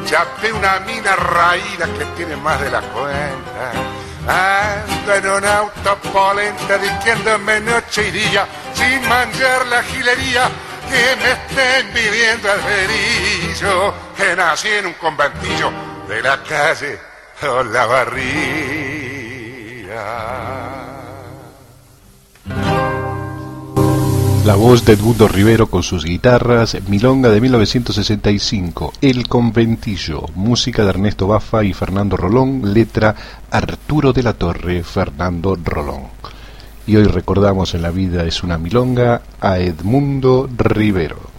chapé 0.07 0.53
una 0.53 0.81
mina 0.81 1.17
raída 1.17 1.87
que 1.99 2.05
tiene 2.17 2.37
más 2.37 2.61
de 2.61 2.71
la 2.71 2.81
cuenta. 2.81 3.73
Ando 4.29 5.15
en 5.15 5.31
un 5.31 5.45
auto 5.45 5.97
polenta 6.13 6.79
diciéndome 6.79 7.61
noche 7.61 8.09
y 8.09 8.11
día, 8.11 8.47
sin 8.75 9.09
manchar 9.09 9.67
la 9.67 9.83
gilería, 9.85 10.51
que 10.91 11.17
me 11.17 11.31
estén 11.33 11.95
viviendo 11.95 12.53
el 12.53 12.61
verillo, 12.61 13.95
que 14.17 14.37
nací 14.37 14.69
en 14.69 14.87
un 14.87 14.95
conventillo 14.95 15.73
de 16.09 16.23
la 16.23 16.43
calle 16.43 16.99
Olavarría. 17.43 18.57
La 19.89 20.66
voz 24.55 24.85
de 24.85 24.93
Edmundo 24.93 25.27
Rivero 25.27 25.67
con 25.67 25.83
sus 25.83 26.05
guitarras, 26.05 26.77
Milonga 26.89 27.31
de 27.31 27.41
1965, 27.41 28.93
El 29.01 29.27
Conventillo, 29.27 30.27
música 30.37 30.85
de 30.85 30.91
Ernesto 30.91 31.27
Baffa 31.27 31.65
y 31.65 31.73
Fernando 31.73 32.17
Rolón, 32.17 32.73
letra 32.73 33.17
Arturo 33.51 34.13
de 34.13 34.23
la 34.23 34.35
Torre, 34.35 34.85
Fernando 34.85 35.59
Rolón. 35.61 36.05
Y 36.87 36.95
hoy 36.95 37.07
recordamos 37.07 37.75
en 37.75 37.83
La 37.83 37.91
vida 37.91 38.25
es 38.25 38.45
una 38.45 38.57
milonga 38.57 39.23
a 39.41 39.59
Edmundo 39.59 40.49
Rivero. 40.57 41.36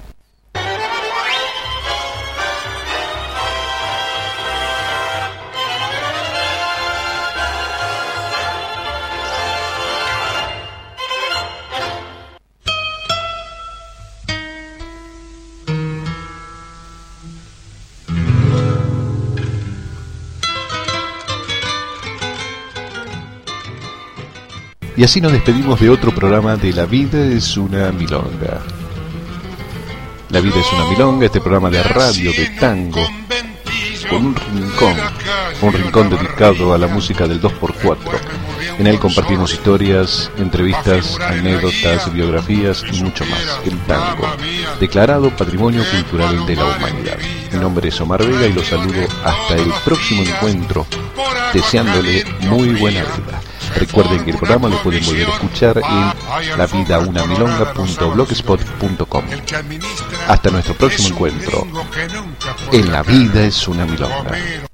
Y 24.98 25.04
así 25.04 25.22
nos 25.22 25.32
despedimos 25.32 25.80
de 25.80 25.92
otro 25.92 26.14
programa 26.14 26.56
de 26.56 26.74
La 26.74 26.88
vida 26.88 27.24
es 27.24 27.56
una 27.56 27.92
milonga. 27.92 28.64
La 30.30 30.42
vida 30.42 30.56
es 30.60 30.74
una 30.74 30.90
milonga, 30.90 31.28
este 31.28 31.40
programa 31.40 31.70
de 31.70 31.84
radio 31.84 32.32
de 32.32 32.48
tango, 32.60 33.06
con 34.10 34.26
un 34.26 34.36
rincón, 34.36 34.96
un 35.62 35.72
rincón 35.72 36.10
dedicado 36.10 36.74
a 36.74 36.80
la 36.80 36.88
música 36.88 37.28
del 37.28 37.40
2x4. 37.40 37.98
En 38.80 38.88
él 38.88 38.98
compartimos 38.98 39.54
historias, 39.54 40.32
entrevistas, 40.38 41.20
anécdotas, 41.20 42.12
biografías 42.12 42.84
y 42.92 43.04
mucho 43.04 43.24
más. 43.26 43.60
El 43.66 43.78
tango, 43.82 44.28
declarado 44.80 45.30
Patrimonio 45.30 45.84
Cultural 45.92 46.44
de 46.48 46.56
la 46.56 46.66
Humanidad. 46.66 47.18
Mi 47.52 47.60
nombre 47.60 47.90
es 47.90 48.02
Omar 48.02 48.26
Vega 48.26 48.48
y 48.48 48.54
los 48.54 48.66
saludo 48.66 49.08
hasta 49.24 49.58
el 49.58 49.72
próximo 49.86 50.24
encuentro, 50.24 50.88
deseándole 51.54 52.26
muy 52.50 52.70
buena 52.70 53.04
vida. 53.04 53.42
Recuerden 53.80 54.24
que 54.24 54.32
el 54.32 54.38
programa 54.38 54.70
lo 54.70 54.82
pueden 54.82 55.06
volver 55.06 55.28
a 55.28 55.32
escuchar 55.32 55.78
en 55.78 56.14
lavidaunamilonga.blogspot.com. 56.58 59.26
Hasta 60.28 60.50
nuestro 60.50 60.74
próximo 60.76 61.10
encuentro. 61.10 61.68
En 62.72 62.92
la 62.92 63.04
vida 63.04 63.44
es 63.44 63.68
una 63.68 63.86
milonga. 63.86 64.66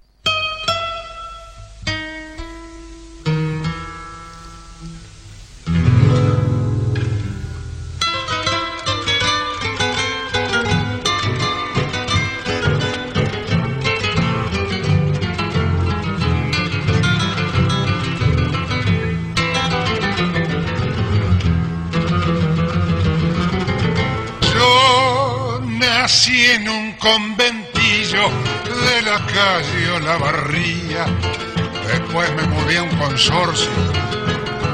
Consorcio 33.13 33.69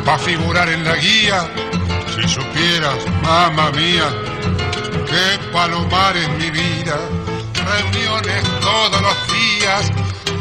para 0.06 0.18
figurar 0.18 0.70
en 0.70 0.86
la 0.86 0.96
guía. 0.96 1.46
Si 2.16 2.28
supieras, 2.28 2.96
mamá 3.22 3.70
mía, 3.72 4.10
qué 5.06 5.52
palomar 5.52 6.16
en 6.16 6.38
mi 6.38 6.50
vida. 6.50 6.98
Reuniones 7.54 8.44
todos 8.62 9.02
los 9.02 9.18
días, 9.28 9.92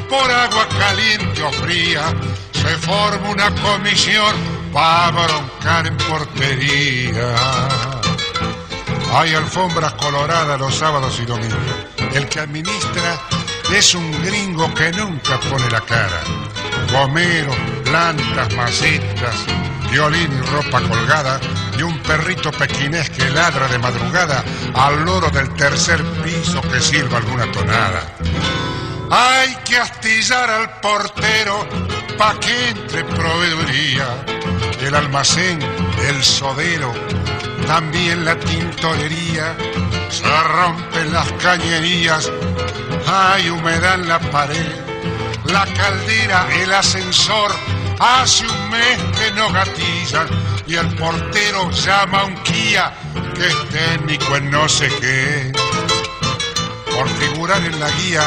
por 0.08 0.30
agua 0.30 0.68
caliente 0.78 1.42
o 1.42 1.52
fría. 1.52 2.14
Se 2.52 2.76
forma 2.78 3.30
una 3.30 3.52
comisión 3.56 4.34
para 4.72 5.10
broncar 5.10 5.86
en 5.88 5.96
portería. 5.96 7.34
Hay 9.12 9.34
alfombras 9.34 9.94
coloradas 9.94 10.60
los 10.60 10.74
sábados 10.74 11.18
y 11.20 11.26
domingos. 11.26 11.58
El 12.14 12.28
que 12.28 12.40
administra 12.40 13.18
es 13.72 13.94
un 13.94 14.22
gringo 14.22 14.72
que 14.74 14.92
nunca 14.92 15.40
pone 15.40 15.68
la 15.70 15.80
cara. 15.80 16.20
Gomeros, 16.92 17.56
plantas, 17.88 18.54
macetas, 18.54 19.34
violín 19.90 20.30
y 20.30 20.46
ropa 20.50 20.80
colgada 20.82 21.40
de 21.76 21.84
un 21.84 21.98
perrito 22.00 22.50
pequinés 22.52 23.08
que 23.10 23.30
ladra 23.30 23.66
de 23.68 23.78
madrugada 23.78 24.44
al 24.74 25.04
loro 25.04 25.30
del 25.30 25.48
tercer 25.54 26.04
piso 26.22 26.60
que 26.62 26.80
sirva 26.80 27.18
alguna 27.18 27.50
tonada. 27.50 28.02
Hay 29.10 29.56
que 29.64 29.78
astillar 29.78 30.50
al 30.50 30.80
portero 30.80 31.66
pa' 32.18 32.38
que 32.38 32.70
entre 32.70 33.04
proveeduría, 33.04 34.06
el 34.82 34.94
almacén, 34.94 35.58
el 36.08 36.22
sodero, 36.22 36.92
también 37.66 38.24
la 38.24 38.38
tintorería, 38.38 39.56
se 40.10 40.42
rompen 40.42 41.12
las 41.12 41.32
cañerías, 41.34 42.30
hay 43.06 43.48
humedad 43.48 43.94
en 43.94 44.08
la 44.08 44.18
pared, 44.18 44.74
la 45.46 45.64
caldera, 45.64 46.46
el 46.62 46.72
ascensor, 46.72 47.50
hace 47.98 48.46
un 48.46 48.70
mes 48.70 48.98
que 49.18 49.30
no 49.32 49.52
gatillan 49.52 50.28
y 50.66 50.74
el 50.74 50.94
portero 50.94 51.70
llama 51.70 52.20
a 52.20 52.24
un 52.24 52.34
Kia 52.42 52.92
que 53.34 53.46
es 53.46 53.68
técnico 53.70 54.36
en 54.36 54.50
no 54.50 54.68
sé 54.68 54.88
qué. 55.00 55.52
Por 56.94 57.08
figurar 57.08 57.62
en 57.64 57.78
la 57.78 57.90
guía, 57.90 58.22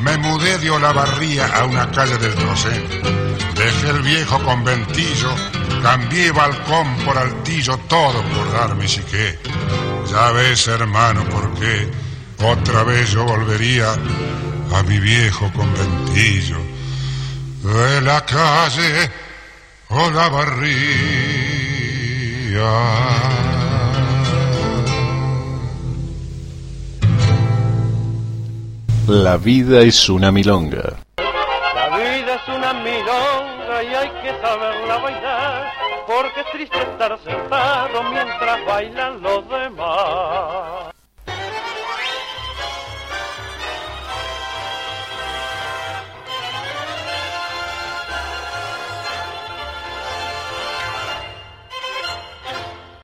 me 0.00 0.16
mudé 0.18 0.58
de 0.58 0.70
Olavarría 0.70 1.46
a 1.46 1.64
una 1.64 1.90
calle 1.90 2.18
del 2.18 2.34
Trocé. 2.34 2.88
Dejé 3.54 3.90
el 3.90 4.02
viejo 4.02 4.42
conventillo, 4.42 5.34
cambié 5.82 6.30
balcón 6.32 6.96
por 7.04 7.16
altillo, 7.16 7.76
todo 7.88 8.22
por 8.22 8.52
darme 8.52 8.88
siqué. 8.88 9.38
Ya 10.10 10.32
ves, 10.32 10.66
hermano, 10.68 11.24
por 11.28 11.54
qué 11.54 11.90
otra 12.44 12.82
vez 12.84 13.10
yo 13.10 13.24
volvería 13.24 13.92
a 13.92 14.82
mi 14.84 14.98
viejo 14.98 15.50
conventillo 15.52 16.67
de 17.62 18.00
la 18.02 18.24
calle 18.24 19.10
La 29.08 29.38
vida 29.38 29.80
es 29.80 30.08
una 30.08 30.30
milonga. 30.30 30.96
La 31.16 31.96
vida 31.96 32.34
es 32.34 32.48
una 32.48 32.74
milonga 32.74 33.82
y 33.82 33.94
hay 33.94 34.10
que 34.22 34.40
saberla 34.40 34.96
bailar, 34.98 35.72
porque 36.06 36.40
es 36.40 36.46
triste 36.52 36.78
estar 36.78 37.18
sentado 37.24 38.02
mientras 38.12 38.66
bailan 38.66 39.22
los 39.22 39.48
demás. 39.48 40.97